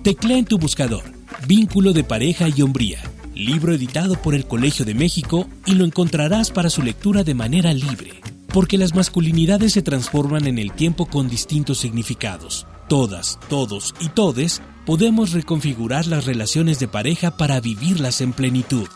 Teclea 0.03 0.37
en 0.37 0.45
tu 0.45 0.57
buscador 0.57 1.03
Vínculo 1.47 1.91
de 1.91 2.05
pareja 2.05 2.47
y 2.47 2.61
hombría, 2.61 2.99
libro 3.35 3.73
editado 3.73 4.15
por 4.15 4.33
el 4.33 4.45
Colegio 4.45 4.85
de 4.85 4.93
México 4.93 5.49
y 5.65 5.73
lo 5.73 5.83
encontrarás 5.83 6.51
para 6.51 6.69
su 6.69 6.81
lectura 6.81 7.23
de 7.25 7.33
manera 7.33 7.73
libre, 7.73 8.21
porque 8.53 8.77
las 8.77 8.95
masculinidades 8.95 9.73
se 9.73 9.81
transforman 9.81 10.47
en 10.47 10.57
el 10.57 10.71
tiempo 10.71 11.05
con 11.05 11.27
distintos 11.27 11.79
significados. 11.79 12.65
Todas, 12.87 13.39
todos 13.49 13.93
y 13.99 14.07
todes 14.07 14.61
podemos 14.85 15.31
reconfigurar 15.31 16.07
las 16.07 16.25
relaciones 16.25 16.79
de 16.79 16.87
pareja 16.87 17.37
para 17.37 17.59
vivirlas 17.59 18.21
en 18.21 18.33
plenitud. 18.33 18.87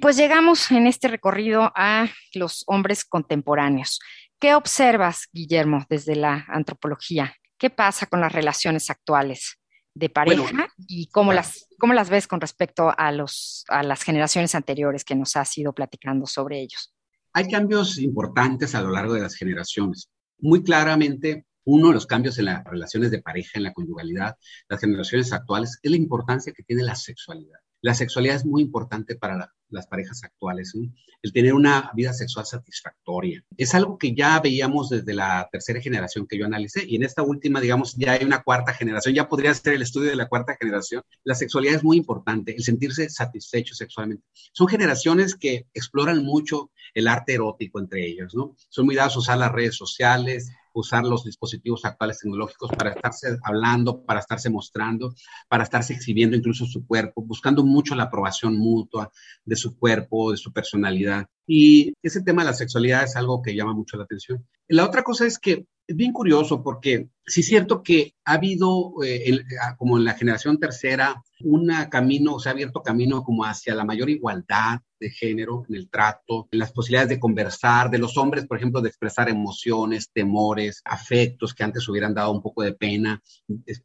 pues 0.00 0.16
llegamos 0.16 0.70
en 0.70 0.86
este 0.86 1.08
recorrido 1.08 1.72
a 1.76 2.08
los 2.34 2.64
hombres 2.66 3.04
contemporáneos. 3.04 4.00
¿Qué 4.40 4.54
observas, 4.54 5.28
Guillermo, 5.32 5.84
desde 5.88 6.16
la 6.16 6.46
antropología? 6.48 7.36
¿Qué 7.58 7.68
pasa 7.68 8.06
con 8.06 8.20
las 8.20 8.32
relaciones 8.32 8.88
actuales 8.88 9.58
de 9.94 10.08
pareja 10.08 10.68
y 10.88 11.08
cómo, 11.10 11.32
las, 11.32 11.68
cómo 11.78 11.92
las 11.92 12.08
ves 12.08 12.26
con 12.26 12.40
respecto 12.40 12.92
a, 12.96 13.12
los, 13.12 13.64
a 13.68 13.82
las 13.82 14.02
generaciones 14.02 14.54
anteriores 14.54 15.04
que 15.04 15.14
nos 15.14 15.36
has 15.36 15.56
ido 15.58 15.74
platicando 15.74 16.26
sobre 16.26 16.60
ellos? 16.60 16.94
Hay 17.32 17.48
cambios 17.48 17.98
importantes 17.98 18.74
a 18.74 18.82
lo 18.82 18.90
largo 18.90 19.14
de 19.14 19.22
las 19.22 19.36
generaciones. 19.36 20.10
Muy 20.38 20.62
claramente, 20.62 21.46
uno 21.64 21.88
de 21.88 21.94
los 21.94 22.06
cambios 22.06 22.38
en 22.38 22.46
las 22.46 22.64
relaciones 22.64 23.10
de 23.10 23.22
pareja, 23.22 23.52
en 23.54 23.64
la 23.64 23.72
conyugalidad, 23.72 24.36
las 24.68 24.80
generaciones 24.80 25.32
actuales, 25.32 25.78
es 25.82 25.90
la 25.90 25.96
importancia 25.96 26.52
que 26.52 26.64
tiene 26.64 26.82
la 26.82 26.96
sexualidad. 26.96 27.60
La 27.82 27.94
sexualidad 27.94 28.36
es 28.36 28.44
muy 28.44 28.62
importante 28.62 29.16
para 29.16 29.54
las 29.70 29.86
parejas 29.86 30.22
actuales, 30.24 30.74
el 31.22 31.32
tener 31.32 31.54
una 31.54 31.90
vida 31.94 32.12
sexual 32.12 32.44
satisfactoria. 32.44 33.42
Es 33.56 33.74
algo 33.74 33.96
que 33.98 34.14
ya 34.14 34.38
veíamos 34.40 34.90
desde 34.90 35.14
la 35.14 35.48
tercera 35.50 35.80
generación 35.80 36.26
que 36.26 36.38
yo 36.38 36.44
analicé 36.44 36.84
y 36.86 36.96
en 36.96 37.04
esta 37.04 37.22
última, 37.22 37.60
digamos, 37.60 37.94
ya 37.96 38.12
hay 38.12 38.24
una 38.24 38.42
cuarta 38.42 38.74
generación, 38.74 39.14
ya 39.14 39.28
podría 39.28 39.54
ser 39.54 39.74
el 39.74 39.82
estudio 39.82 40.10
de 40.10 40.16
la 40.16 40.28
cuarta 40.28 40.56
generación. 40.60 41.02
La 41.24 41.34
sexualidad 41.34 41.76
es 41.76 41.84
muy 41.84 41.96
importante, 41.96 42.54
el 42.54 42.62
sentirse 42.62 43.08
satisfecho 43.08 43.74
sexualmente. 43.74 44.24
Son 44.52 44.68
generaciones 44.68 45.34
que 45.34 45.66
exploran 45.72 46.24
mucho 46.24 46.70
el 46.94 47.08
arte 47.08 47.34
erótico 47.34 47.80
entre 47.80 48.06
ellos, 48.06 48.34
¿no? 48.34 48.56
Son 48.68 48.84
muy 48.84 48.94
dados 48.94 49.16
a 49.16 49.20
usar 49.20 49.38
las 49.38 49.52
redes 49.52 49.76
sociales, 49.76 50.50
usar 50.72 51.04
los 51.04 51.24
dispositivos 51.24 51.84
actuales 51.84 52.18
tecnológicos 52.18 52.70
para 52.70 52.90
estarse 52.90 53.38
hablando, 53.42 54.02
para 54.04 54.20
estarse 54.20 54.50
mostrando, 54.50 55.14
para 55.48 55.64
estarse 55.64 55.94
exhibiendo 55.94 56.36
incluso 56.36 56.66
su 56.66 56.86
cuerpo, 56.86 57.22
buscando 57.22 57.64
mucho 57.64 57.94
la 57.94 58.04
aprobación 58.04 58.56
mutua 58.56 59.10
de 59.44 59.56
su 59.56 59.78
cuerpo, 59.78 60.30
de 60.30 60.36
su 60.36 60.52
personalidad. 60.52 61.26
Y 61.46 61.92
ese 62.02 62.22
tema 62.22 62.42
de 62.42 62.50
la 62.50 62.54
sexualidad 62.54 63.04
es 63.04 63.16
algo 63.16 63.42
que 63.42 63.54
llama 63.54 63.74
mucho 63.74 63.96
la 63.96 64.04
atención. 64.04 64.46
La 64.68 64.84
otra 64.84 65.02
cosa 65.02 65.26
es 65.26 65.38
que 65.38 65.66
es 65.90 65.96
bien 65.96 66.12
curioso 66.12 66.62
porque 66.62 67.08
sí 67.26 67.40
es 67.40 67.46
cierto 67.46 67.82
que 67.82 68.14
ha 68.24 68.34
habido, 68.34 68.92
eh, 69.04 69.40
como 69.76 69.98
en 69.98 70.04
la 70.04 70.14
generación 70.14 70.60
tercera, 70.60 71.20
un 71.40 71.68
camino, 71.90 72.38
se 72.38 72.48
ha 72.48 72.52
abierto 72.52 72.80
camino 72.80 73.24
como 73.24 73.44
hacia 73.44 73.74
la 73.74 73.84
mayor 73.84 74.08
igualdad 74.08 74.82
de 75.00 75.10
género 75.10 75.64
en 75.68 75.74
el 75.74 75.90
trato, 75.90 76.46
en 76.52 76.60
las 76.60 76.70
posibilidades 76.70 77.08
de 77.08 77.18
conversar, 77.18 77.90
de 77.90 77.98
los 77.98 78.16
hombres, 78.18 78.46
por 78.46 78.56
ejemplo, 78.56 78.80
de 78.80 78.88
expresar 78.88 79.28
emociones, 79.28 80.12
temores, 80.12 80.80
afectos 80.84 81.54
que 81.54 81.64
antes 81.64 81.88
hubieran 81.88 82.14
dado 82.14 82.30
un 82.30 82.42
poco 82.42 82.62
de 82.62 82.74
pena, 82.74 83.20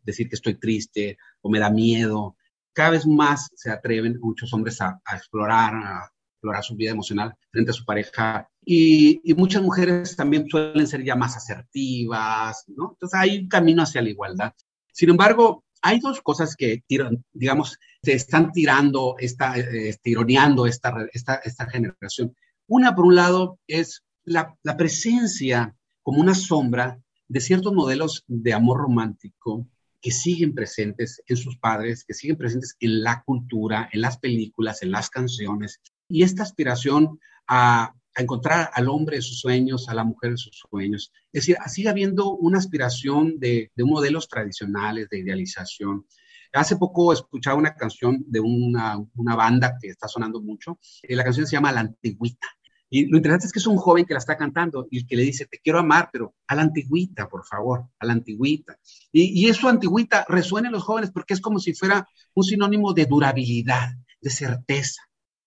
decir 0.04 0.30
que 0.30 0.36
estoy 0.36 0.60
triste 0.60 1.18
o 1.42 1.50
me 1.50 1.58
da 1.58 1.72
miedo. 1.72 2.36
Cada 2.72 2.92
vez 2.92 3.08
más 3.08 3.50
se 3.56 3.72
atreven 3.72 4.20
muchos 4.22 4.54
hombres 4.54 4.80
a, 4.80 5.02
a 5.04 5.16
explorar, 5.16 5.74
a 5.74 6.12
explorar 6.36 6.64
su 6.64 6.76
vida 6.76 6.92
emocional 6.92 7.34
frente 7.50 7.72
a 7.72 7.74
su 7.74 7.84
pareja. 7.84 8.48
Y, 8.66 9.22
muchas 9.36 9.62
mujeres 9.62 10.16
también 10.16 10.50
suelen 10.50 10.88
ser 10.88 11.04
ya 11.04 11.16
más 11.16 11.38
asertivas, 11.38 12.64
¿no? 12.68 12.92
Entonces 12.94 13.20
hay 13.20 13.40
un 13.40 13.48
camino 13.48 13.84
hacia 13.84 14.02
la 14.02 14.10
igualdad. 14.10 14.54
Sin 14.92 15.10
embargo, 15.10 15.64
hay 15.82 16.00
dos 16.00 16.22
cosas 16.22 16.56
que, 16.56 16.84
digamos, 17.32 17.78
se 18.02 18.14
están 18.14 18.52
tirando, 18.52 19.16
está, 19.20 19.58
eh, 19.58 19.90
esta, 19.90 20.96
esta, 21.14 21.36
esta 21.36 21.70
generación. 21.70 22.36
Una, 22.68 22.96
por 22.96 23.06
un 23.06 23.16
lado, 23.16 23.60
es 23.68 24.04
la, 24.24 24.56
la 24.64 24.76
presencia 24.78 25.76
como 26.02 26.22
una 26.22 26.34
sombra 26.34 27.00
de 27.28 27.40
ciertos 27.42 27.74
modelos 27.74 28.24
de 28.28 28.54
amor 28.54 28.80
romántico 28.80 29.68
que 30.02 30.12
siguen 30.12 30.54
presentes 30.54 31.22
en 31.28 31.38
sus 31.38 31.58
padres, 31.58 32.04
que 32.04 32.14
siguen 32.14 32.38
presentes 32.38 32.76
en 32.80 33.04
la 33.04 33.24
cultura, 33.24 33.90
en 33.92 34.02
las 34.02 34.18
películas, 34.18 34.82
en 34.82 34.92
las 34.92 35.10
canciones, 35.10 35.82
y 36.08 36.24
esta 36.24 36.44
aspiración 36.44 37.20
a, 37.48 37.94
encontrar 38.22 38.70
al 38.74 38.88
hombre 38.88 39.18
de 39.18 39.22
sus 39.22 39.40
sueños, 39.40 39.90
a 39.90 39.94
la 39.94 40.04
mujer 40.04 40.32
de 40.32 40.38
sus 40.38 40.64
sueños. 40.70 41.12
Es 41.32 41.46
decir, 41.46 41.58
sigue 41.68 41.90
habiendo 41.90 42.32
una 42.32 42.58
aspiración 42.58 43.40
de, 43.40 43.72
modelos 43.78 44.28
tradicionales 44.28 45.10
de 45.10 45.20
idealización. 45.20 46.06
Hace 46.54 46.78
poco 46.78 47.12
escuchaba 47.12 47.58
una 47.58 47.76
canción 47.76 48.24
de 48.28 48.40
una, 48.40 49.06
banda 49.36 49.78
que 49.82 49.90
está 49.90 50.08
sonando 50.08 50.42
mucho. 50.42 50.80
y 51.04 51.16
la 51.16 51.24
canción 51.24 51.46
se 51.46 51.56
llama 51.58 51.72
La 51.72 51.82
Antigüita. 51.82 52.48
Y 52.90 53.08
lo 53.08 53.18
interesante 53.18 53.48
es 53.48 53.52
que 53.52 53.60
es 53.60 53.68
un 53.68 53.78
joven 53.78 54.06
que 54.06 54.14
la 54.14 54.20
está 54.20 54.38
cantando 54.38 54.88
y 54.90 55.06
que 55.06 55.18
le 55.18 55.24
dice, 55.24 55.46
te 55.46 55.60
quiero 55.60 55.80
amar, 55.80 56.10
pero 56.14 56.36
a 56.48 56.56
la 56.56 56.62
antigüita, 56.62 57.28
por 57.28 57.46
favor, 57.46 57.88
a 58.00 58.06
la 58.06 58.14
antigüita. 58.14 58.78
Y, 59.12 59.42
y 59.44 59.50
eso 59.50 59.68
antigüita 59.68 60.26
resuena 60.30 60.70
en 60.70 60.74
los 60.74 60.84
jóvenes 60.84 61.12
porque 61.12 61.34
es 61.34 61.42
como 61.42 61.60
si 61.60 61.74
fuera 61.74 62.08
un 62.36 62.44
sinónimo 62.44 62.94
de 62.94 63.06
durabilidad, 63.06 63.90
de 64.22 64.30
certeza, 64.30 65.02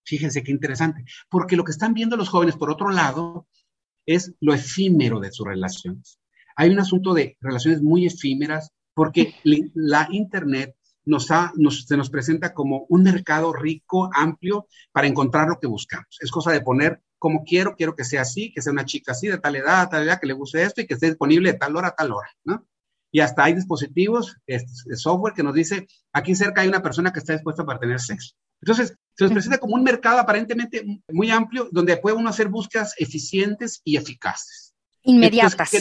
Fíjense 0.08 0.42
qué 0.42 0.50
interesante, 0.50 1.04
porque 1.28 1.54
lo 1.54 1.64
que 1.64 1.72
están 1.72 1.92
viendo 1.92 2.16
los 2.16 2.30
jóvenes, 2.30 2.56
por 2.56 2.70
otro 2.70 2.88
lado, 2.90 3.46
es 4.06 4.34
lo 4.40 4.54
efímero 4.54 5.20
de 5.20 5.30
sus 5.30 5.46
relaciones. 5.46 6.18
Hay 6.56 6.70
un 6.70 6.78
asunto 6.78 7.12
de 7.12 7.36
relaciones 7.42 7.82
muy 7.82 8.06
efímeras 8.06 8.72
porque 8.94 9.34
la 9.74 10.08
Internet 10.10 10.74
nos, 11.04 11.26
se 11.26 11.96
nos 11.96 12.08
presenta 12.08 12.54
como 12.54 12.86
un 12.88 13.02
mercado 13.02 13.52
rico, 13.52 14.08
amplio, 14.14 14.66
para 14.92 15.06
encontrar 15.06 15.46
lo 15.48 15.60
que 15.60 15.66
buscamos. 15.66 16.16
Es 16.20 16.30
cosa 16.30 16.52
de 16.52 16.62
poner 16.62 17.02
como 17.18 17.44
quiero, 17.44 17.76
quiero 17.76 17.94
que 17.94 18.04
sea 18.04 18.22
así, 18.22 18.50
que 18.50 18.62
sea 18.62 18.72
una 18.72 18.86
chica 18.86 19.12
así, 19.12 19.28
de 19.28 19.38
tal 19.38 19.56
edad, 19.56 19.90
tal 19.90 20.04
edad, 20.04 20.18
que 20.18 20.26
le 20.26 20.32
guste 20.32 20.62
esto 20.62 20.80
y 20.80 20.86
que 20.86 20.94
esté 20.94 21.08
disponible 21.08 21.52
de 21.52 21.58
tal 21.58 21.76
hora 21.76 21.88
a 21.88 21.94
tal 21.94 22.12
hora, 22.12 22.30
¿no? 22.44 22.66
Y 23.10 23.20
hasta 23.20 23.44
hay 23.44 23.54
dispositivos, 23.54 24.36
este, 24.46 24.96
software 24.96 25.34
que 25.34 25.42
nos 25.42 25.54
dice, 25.54 25.86
aquí 26.12 26.34
cerca 26.34 26.62
hay 26.62 26.68
una 26.68 26.82
persona 26.82 27.12
que 27.12 27.18
está 27.18 27.34
dispuesta 27.34 27.64
para 27.64 27.78
tener 27.78 28.00
sexo. 28.00 28.34
Entonces, 28.62 28.96
se 29.18 29.24
nos 29.24 29.32
presenta 29.32 29.58
como 29.58 29.74
un 29.74 29.82
mercado 29.82 30.20
aparentemente 30.20 31.02
muy 31.08 31.30
amplio 31.30 31.68
donde 31.72 31.96
puede 31.96 32.16
uno 32.16 32.28
hacer 32.28 32.48
búsquedas 32.48 32.94
eficientes 32.98 33.80
y 33.82 33.96
eficaces. 33.96 34.67
Inmediatas. 35.02 35.70
¿qué 35.70 35.80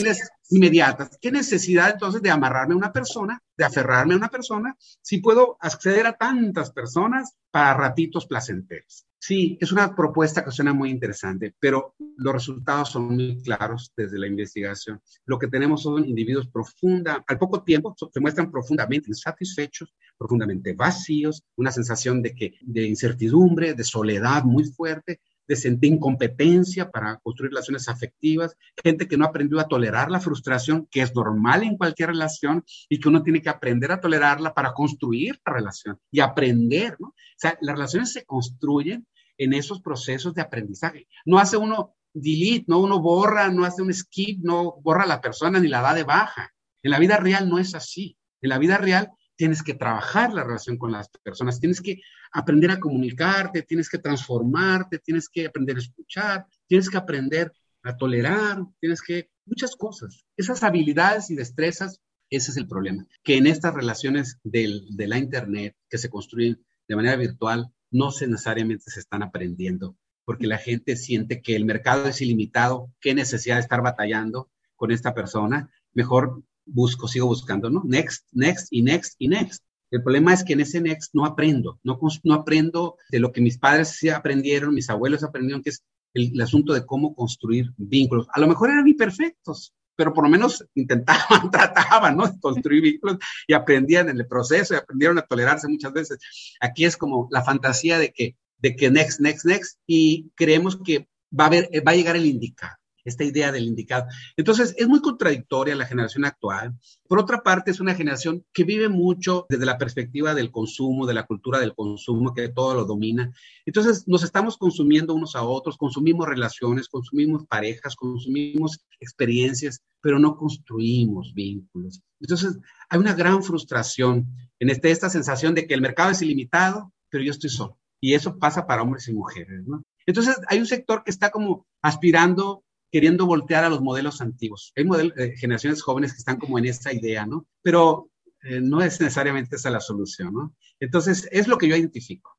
inmediatas. 0.50 1.18
¿Qué 1.20 1.30
necesidad 1.30 1.90
entonces 1.90 2.22
de 2.22 2.30
amarrarme 2.30 2.74
a 2.74 2.78
una 2.78 2.92
persona, 2.92 3.42
de 3.56 3.64
aferrarme 3.64 4.14
a 4.14 4.16
una 4.16 4.28
persona, 4.28 4.76
si 4.78 5.18
puedo 5.18 5.56
acceder 5.60 6.06
a 6.06 6.14
tantas 6.14 6.70
personas 6.70 7.36
para 7.50 7.74
ratitos 7.74 8.26
placenteros? 8.26 9.04
Sí, 9.20 9.58
es 9.60 9.72
una 9.72 9.96
propuesta 9.96 10.44
que 10.44 10.52
suena 10.52 10.72
muy 10.72 10.90
interesante, 10.90 11.52
pero 11.58 11.96
los 12.16 12.32
resultados 12.32 12.90
son 12.90 13.16
muy 13.16 13.42
claros 13.42 13.92
desde 13.96 14.18
la 14.18 14.28
investigación. 14.28 15.02
Lo 15.26 15.38
que 15.38 15.48
tenemos 15.48 15.82
son 15.82 16.04
individuos 16.08 16.48
profunda, 16.48 17.24
al 17.26 17.38
poco 17.38 17.64
tiempo 17.64 17.96
se 17.96 18.20
muestran 18.20 18.50
profundamente 18.50 19.08
insatisfechos, 19.08 19.92
profundamente 20.16 20.72
vacíos, 20.72 21.42
una 21.56 21.72
sensación 21.72 22.22
de 22.22 22.34
que 22.34 22.54
de 22.60 22.86
incertidumbre, 22.86 23.74
de 23.74 23.84
soledad 23.84 24.44
muy 24.44 24.64
fuerte, 24.64 25.20
de 25.48 25.56
sentir 25.56 25.92
incompetencia 25.94 26.90
para 26.90 27.16
construir 27.18 27.50
relaciones 27.50 27.88
afectivas, 27.88 28.54
gente 28.84 29.08
que 29.08 29.16
no 29.16 29.24
aprendió 29.24 29.58
a 29.58 29.66
tolerar 29.66 30.10
la 30.10 30.20
frustración, 30.20 30.86
que 30.90 31.00
es 31.00 31.14
normal 31.14 31.62
en 31.62 31.76
cualquier 31.76 32.10
relación 32.10 32.64
y 32.88 33.00
que 33.00 33.08
uno 33.08 33.22
tiene 33.22 33.40
que 33.40 33.48
aprender 33.48 33.90
a 33.90 34.00
tolerarla 34.00 34.52
para 34.52 34.74
construir 34.74 35.40
la 35.44 35.54
relación 35.54 35.98
y 36.12 36.20
aprender, 36.20 36.96
¿no? 37.00 37.08
O 37.08 37.40
sea, 37.40 37.56
las 37.60 37.76
relaciones 37.76 38.12
se 38.12 38.24
construyen 38.24 39.06
en 39.38 39.52
esos 39.54 39.80
procesos 39.80 40.34
de 40.34 40.42
aprendizaje. 40.42 41.08
No 41.24 41.38
hace 41.38 41.56
uno 41.56 41.94
delete, 42.12 42.64
no 42.68 42.80
uno 42.80 43.00
borra, 43.00 43.48
no 43.50 43.64
hace 43.64 43.82
un 43.82 43.92
skip, 43.94 44.40
no 44.42 44.76
borra 44.82 45.04
a 45.04 45.08
la 45.08 45.20
persona 45.20 45.60
ni 45.60 45.68
la 45.68 45.80
da 45.80 45.94
de 45.94 46.04
baja. 46.04 46.52
En 46.82 46.90
la 46.90 46.98
vida 46.98 47.16
real 47.16 47.48
no 47.48 47.58
es 47.58 47.74
así. 47.74 48.16
En 48.40 48.50
la 48.50 48.58
vida 48.58 48.78
real 48.78 49.10
tienes 49.38 49.62
que 49.62 49.74
trabajar 49.74 50.34
la 50.34 50.42
relación 50.42 50.76
con 50.76 50.90
las 50.90 51.08
personas, 51.22 51.60
tienes 51.60 51.80
que 51.80 52.00
aprender 52.32 52.72
a 52.72 52.80
comunicarte, 52.80 53.62
tienes 53.62 53.88
que 53.88 53.98
transformarte, 53.98 54.98
tienes 54.98 55.28
que 55.28 55.46
aprender 55.46 55.76
a 55.76 55.78
escuchar, 55.78 56.46
tienes 56.66 56.90
que 56.90 56.96
aprender 56.96 57.52
a 57.84 57.96
tolerar, 57.96 58.58
tienes 58.80 59.00
que 59.00 59.30
muchas 59.46 59.76
cosas. 59.76 60.26
Esas 60.36 60.64
habilidades 60.64 61.30
y 61.30 61.36
destrezas, 61.36 62.00
ese 62.30 62.50
es 62.50 62.56
el 62.56 62.66
problema, 62.66 63.06
que 63.22 63.36
en 63.36 63.46
estas 63.46 63.72
relaciones 63.72 64.40
de 64.42 65.06
la 65.06 65.18
Internet 65.18 65.76
que 65.88 65.98
se 65.98 66.10
construyen 66.10 66.60
de 66.88 66.96
manera 66.96 67.14
virtual, 67.14 67.72
no 67.92 68.10
se 68.10 68.26
necesariamente 68.26 68.90
se 68.90 68.98
están 68.98 69.22
aprendiendo, 69.22 69.96
porque 70.24 70.48
la 70.48 70.58
gente 70.58 70.96
siente 70.96 71.42
que 71.42 71.54
el 71.54 71.64
mercado 71.64 72.08
es 72.08 72.20
ilimitado, 72.20 72.92
qué 73.00 73.14
necesidad 73.14 73.54
de 73.54 73.62
estar 73.62 73.82
batallando 73.82 74.50
con 74.74 74.90
esta 74.90 75.14
persona, 75.14 75.70
mejor 75.92 76.42
busco, 76.68 77.08
sigo 77.08 77.26
buscando, 77.26 77.70
¿no? 77.70 77.82
Next, 77.84 78.26
next 78.32 78.68
y 78.70 78.82
next 78.82 79.14
y 79.18 79.28
next. 79.28 79.64
El 79.90 80.02
problema 80.02 80.34
es 80.34 80.44
que 80.44 80.52
en 80.52 80.60
ese 80.60 80.80
next 80.80 81.14
no 81.14 81.24
aprendo, 81.24 81.80
no, 81.82 81.98
no 82.22 82.34
aprendo 82.34 82.96
de 83.10 83.20
lo 83.20 83.32
que 83.32 83.40
mis 83.40 83.58
padres 83.58 83.88
sí 83.88 84.10
aprendieron, 84.10 84.74
mis 84.74 84.90
abuelos 84.90 85.24
aprendieron, 85.24 85.62
que 85.62 85.70
es 85.70 85.82
el, 86.14 86.38
asunto 86.40 86.74
de 86.74 86.84
cómo 86.84 87.14
construir 87.14 87.72
vínculos. 87.76 88.26
A 88.32 88.40
lo 88.40 88.48
mejor 88.48 88.70
eran 88.70 88.86
imperfectos, 88.86 89.72
pero 89.96 90.12
por 90.12 90.24
lo 90.24 90.30
menos 90.30 90.64
intentaban, 90.74 91.50
trataban, 91.50 92.16
¿no? 92.16 92.38
Construir 92.40 92.82
vínculos 92.82 93.18
y 93.46 93.54
aprendían 93.54 94.10
en 94.10 94.18
el 94.18 94.26
proceso 94.26 94.74
y 94.74 94.76
aprendieron 94.76 95.18
a 95.18 95.22
tolerarse 95.22 95.68
muchas 95.68 95.92
veces. 95.92 96.18
Aquí 96.60 96.84
es 96.84 96.96
como 96.96 97.28
la 97.30 97.42
fantasía 97.42 97.98
de 97.98 98.12
que, 98.12 98.36
de 98.58 98.76
que 98.76 98.90
next, 98.90 99.20
next, 99.20 99.46
next, 99.46 99.78
y 99.86 100.30
creemos 100.34 100.78
que 100.84 101.08
va 101.38 101.44
a, 101.44 101.46
haber, 101.46 101.70
va 101.86 101.92
a 101.92 101.96
llegar 101.96 102.16
el 102.16 102.26
indicado 102.26 102.76
esta 103.04 103.24
idea 103.24 103.52
del 103.52 103.64
indicado. 103.64 104.06
Entonces, 104.36 104.74
es 104.76 104.88
muy 104.88 105.00
contradictoria 105.00 105.74
la 105.74 105.86
generación 105.86 106.24
actual. 106.24 106.78
Por 107.08 107.18
otra 107.18 107.42
parte, 107.42 107.70
es 107.70 107.80
una 107.80 107.94
generación 107.94 108.44
que 108.52 108.64
vive 108.64 108.88
mucho 108.88 109.46
desde 109.48 109.66
la 109.66 109.78
perspectiva 109.78 110.34
del 110.34 110.50
consumo, 110.50 111.06
de 111.06 111.14
la 111.14 111.26
cultura 111.26 111.58
del 111.58 111.74
consumo, 111.74 112.34
que 112.34 112.48
todo 112.48 112.74
lo 112.74 112.84
domina. 112.84 113.32
Entonces, 113.64 114.06
nos 114.06 114.22
estamos 114.22 114.56
consumiendo 114.56 115.14
unos 115.14 115.36
a 115.36 115.42
otros, 115.42 115.76
consumimos 115.76 116.26
relaciones, 116.28 116.88
consumimos 116.88 117.46
parejas, 117.46 117.96
consumimos 117.96 118.84
experiencias, 119.00 119.82
pero 120.00 120.18
no 120.18 120.36
construimos 120.36 121.32
vínculos. 121.34 122.02
Entonces, 122.20 122.58
hay 122.88 122.98
una 122.98 123.14
gran 123.14 123.42
frustración 123.42 124.26
en 124.58 124.70
este, 124.70 124.90
esta 124.90 125.10
sensación 125.10 125.54
de 125.54 125.66
que 125.66 125.74
el 125.74 125.80
mercado 125.80 126.10
es 126.10 126.22
ilimitado, 126.22 126.92
pero 127.10 127.24
yo 127.24 127.30
estoy 127.30 127.50
solo. 127.50 127.78
Y 128.00 128.14
eso 128.14 128.38
pasa 128.38 128.66
para 128.66 128.82
hombres 128.82 129.08
y 129.08 129.12
mujeres. 129.12 129.64
Entonces, 130.06 130.36
hay 130.48 130.58
un 130.58 130.66
sector 130.66 131.02
que 131.04 131.10
está 131.10 131.30
como 131.30 131.66
aspirando 131.82 132.64
queriendo 132.90 133.26
voltear 133.26 133.64
a 133.64 133.68
los 133.68 133.80
modelos 133.80 134.20
antiguos. 134.20 134.72
Hay 134.76 134.84
eh, 135.16 135.34
generaciones 135.36 135.82
jóvenes 135.82 136.12
que 136.12 136.18
están 136.18 136.38
como 136.38 136.58
en 136.58 136.66
esa 136.66 136.92
idea, 136.92 137.26
¿no? 137.26 137.46
Pero 137.62 138.10
eh, 138.42 138.60
no 138.60 138.80
es 138.80 139.00
necesariamente 139.00 139.56
esa 139.56 139.70
la 139.70 139.80
solución, 139.80 140.32
¿no? 140.32 140.54
Entonces, 140.80 141.28
es 141.30 141.48
lo 141.48 141.58
que 141.58 141.68
yo 141.68 141.76
identifico. 141.76 142.36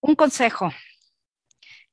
Un 0.00 0.14
consejo 0.16 0.72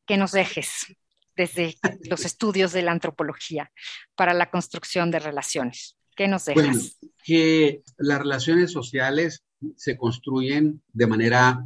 que 0.06 0.18
nos 0.18 0.32
dejes 0.32 0.96
desde 1.36 1.76
los 2.10 2.26
estudios 2.26 2.72
de 2.72 2.82
la 2.82 2.92
antropología 2.92 3.72
para 4.16 4.34
la 4.34 4.50
construcción 4.50 5.12
de 5.12 5.20
relaciones. 5.20 5.98
¿Qué 6.16 6.28
nos 6.28 6.46
dejas? 6.46 6.66
Bueno, 6.66 6.82
que 7.24 7.84
las 7.98 8.20
relaciones 8.20 8.72
sociales 8.72 9.44
se 9.76 9.98
construyen 9.98 10.82
de 10.92 11.08
manera 11.08 11.66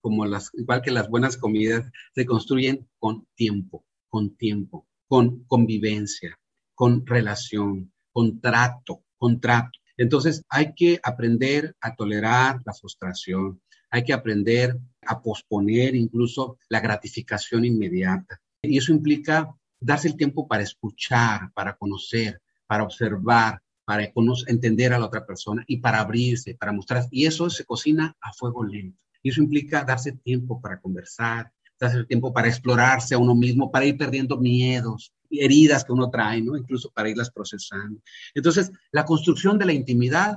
como 0.00 0.24
las, 0.24 0.50
igual 0.54 0.80
que 0.80 0.90
las 0.90 1.10
buenas 1.10 1.36
comidas, 1.36 1.90
se 2.14 2.24
construyen 2.24 2.88
con 2.98 3.26
tiempo, 3.34 3.84
con 4.08 4.34
tiempo 4.36 4.86
con 5.10 5.42
convivencia, 5.46 6.38
con 6.72 7.04
relación, 7.04 7.92
contrato, 8.12 9.02
contrato. 9.18 9.80
Entonces 9.96 10.44
hay 10.48 10.72
que 10.72 11.00
aprender 11.02 11.74
a 11.80 11.96
tolerar 11.96 12.60
la 12.64 12.72
frustración, 12.72 13.60
hay 13.90 14.04
que 14.04 14.12
aprender 14.12 14.78
a 15.04 15.20
posponer 15.20 15.96
incluso 15.96 16.58
la 16.68 16.78
gratificación 16.78 17.64
inmediata. 17.64 18.40
Y 18.62 18.78
eso 18.78 18.92
implica 18.92 19.52
darse 19.80 20.06
el 20.06 20.16
tiempo 20.16 20.46
para 20.46 20.62
escuchar, 20.62 21.52
para 21.54 21.74
conocer, 21.74 22.40
para 22.68 22.84
observar, 22.84 23.60
para 23.84 24.08
entender 24.46 24.92
a 24.92 24.98
la 25.00 25.06
otra 25.06 25.26
persona 25.26 25.64
y 25.66 25.78
para 25.78 25.98
abrirse, 25.98 26.54
para 26.54 26.70
mostrar. 26.70 27.06
Y 27.10 27.26
eso 27.26 27.50
se 27.50 27.64
cocina 27.64 28.16
a 28.20 28.32
fuego 28.32 28.62
lento. 28.62 29.02
Y 29.24 29.30
eso 29.30 29.42
implica 29.42 29.82
darse 29.82 30.12
tiempo 30.12 30.60
para 30.60 30.80
conversar, 30.80 31.52
hacer 31.86 32.06
tiempo 32.06 32.32
para 32.32 32.48
explorarse 32.48 33.14
a 33.14 33.18
uno 33.18 33.34
mismo, 33.34 33.70
para 33.70 33.86
ir 33.86 33.96
perdiendo 33.96 34.38
miedos, 34.38 35.12
heridas 35.30 35.84
que 35.84 35.92
uno 35.92 36.10
trae, 36.10 36.42
¿no? 36.42 36.56
Incluso 36.56 36.90
para 36.90 37.08
irlas 37.08 37.30
procesando. 37.30 38.00
Entonces, 38.34 38.70
la 38.92 39.04
construcción 39.04 39.58
de 39.58 39.66
la 39.66 39.72
intimidad, 39.72 40.36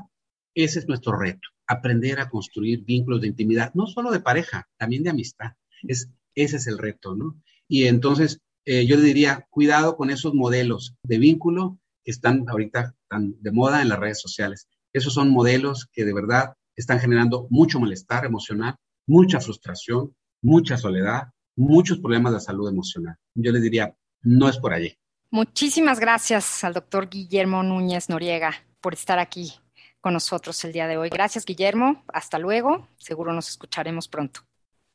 ese 0.56 0.80
es 0.80 0.88
nuestro 0.88 1.18
reto, 1.18 1.50
aprender 1.68 2.20
a 2.20 2.30
construir 2.30 2.84
vínculos 2.84 3.22
de 3.22 3.28
intimidad, 3.28 3.74
no 3.74 3.88
solo 3.88 4.12
de 4.12 4.20
pareja, 4.20 4.68
también 4.78 5.04
de 5.04 5.10
amistad. 5.10 5.52
Es, 5.82 6.10
ese 6.36 6.58
es 6.58 6.68
el 6.68 6.78
reto, 6.78 7.16
¿no? 7.16 7.42
Y 7.68 7.86
entonces, 7.86 8.40
eh, 8.66 8.86
yo 8.86 8.96
le 8.98 9.04
diría, 9.04 9.48
cuidado 9.50 9.98
con 9.98 10.10
esos 10.10 10.34
modelos 10.34 10.96
de 11.04 11.18
vínculo 11.18 11.80
que 12.04 12.12
están 12.12 12.46
ahorita 12.48 12.96
tan 13.10 13.36
de 13.42 13.52
moda 13.52 13.82
en 13.82 13.90
las 13.90 14.00
redes 14.00 14.22
sociales. 14.22 14.68
Esos 14.94 15.14
son 15.14 15.30
modelos 15.32 15.88
que 15.92 16.06
de 16.06 16.14
verdad 16.14 16.54
están 16.76 17.00
generando 17.00 17.48
mucho 17.50 17.80
malestar 17.80 18.26
emocional, 18.26 18.76
mucha 19.08 19.40
frustración, 19.40 20.16
mucha 20.44 20.78
soledad, 20.78 21.30
muchos 21.56 22.00
problemas 22.00 22.34
de 22.34 22.40
salud 22.40 22.70
emocional. 22.70 23.16
Yo 23.34 23.52
les 23.52 23.64
diría, 23.64 23.96
no 24.22 24.48
es 24.48 24.58
por 24.58 24.74
allí. 24.74 24.96
Muchísimas 25.32 26.00
gracias 26.00 26.64
al 26.64 26.74
doctor 26.74 27.10
Guillermo 27.10 27.64
Núñez 27.64 28.10
Noriega 28.10 28.54
por 28.80 28.94
estar 28.94 29.18
aquí 29.18 29.54
con 30.00 30.14
nosotros 30.14 30.64
el 30.66 30.74
día 30.74 30.86
de 30.86 30.98
hoy. 30.98 31.10
Gracias, 31.10 31.46
Guillermo. 31.46 32.04
Hasta 32.14 32.38
luego. 32.38 32.88
Seguro 32.98 33.34
nos 33.34 33.50
escucharemos 33.50 34.08
pronto. 34.08 34.42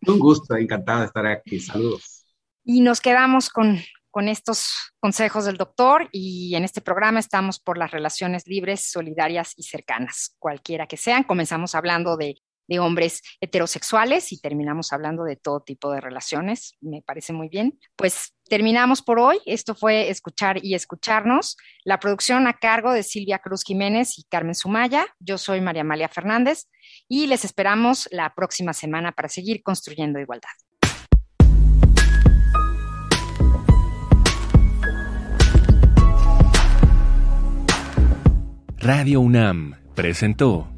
Un 0.06 0.18
gusto, 0.18 0.54
encantado 0.54 1.00
de 1.00 1.06
estar 1.06 1.26
aquí. 1.26 1.58
Saludos. 1.58 2.24
Y 2.62 2.82
nos 2.82 3.00
quedamos 3.00 3.48
con, 3.48 3.80
con 4.10 4.28
estos 4.28 4.92
consejos 5.00 5.46
del 5.46 5.56
doctor 5.56 6.08
y 6.12 6.54
en 6.54 6.64
este 6.64 6.82
programa 6.82 7.18
estamos 7.18 7.58
por 7.58 7.78
las 7.78 7.90
relaciones 7.90 8.46
libres, 8.46 8.90
solidarias 8.90 9.54
y 9.56 9.62
cercanas, 9.62 10.36
cualquiera 10.38 10.86
que 10.86 10.98
sean. 10.98 11.24
Comenzamos 11.24 11.74
hablando 11.74 12.16
de 12.16 12.36
de 12.68 12.78
hombres 12.78 13.22
heterosexuales 13.40 14.32
y 14.32 14.40
terminamos 14.40 14.92
hablando 14.92 15.24
de 15.24 15.36
todo 15.36 15.60
tipo 15.60 15.90
de 15.90 16.00
relaciones. 16.00 16.76
Me 16.80 17.02
parece 17.02 17.32
muy 17.32 17.48
bien. 17.48 17.78
Pues 17.96 18.34
terminamos 18.48 19.02
por 19.02 19.18
hoy. 19.18 19.38
Esto 19.46 19.74
fue 19.74 20.10
Escuchar 20.10 20.64
y 20.64 20.74
Escucharnos. 20.74 21.56
La 21.84 21.98
producción 21.98 22.46
a 22.46 22.52
cargo 22.52 22.92
de 22.92 23.02
Silvia 23.02 23.40
Cruz 23.40 23.62
Jiménez 23.64 24.18
y 24.18 24.24
Carmen 24.24 24.54
Sumaya. 24.54 25.06
Yo 25.18 25.38
soy 25.38 25.60
María 25.60 25.82
Amalia 25.82 26.08
Fernández 26.08 26.68
y 27.08 27.26
les 27.26 27.44
esperamos 27.44 28.08
la 28.12 28.34
próxima 28.34 28.72
semana 28.72 29.12
para 29.12 29.28
seguir 29.28 29.62
construyendo 29.62 30.20
igualdad. 30.20 30.48
Radio 38.80 39.20
UNAM 39.20 39.74
presentó 39.96 40.77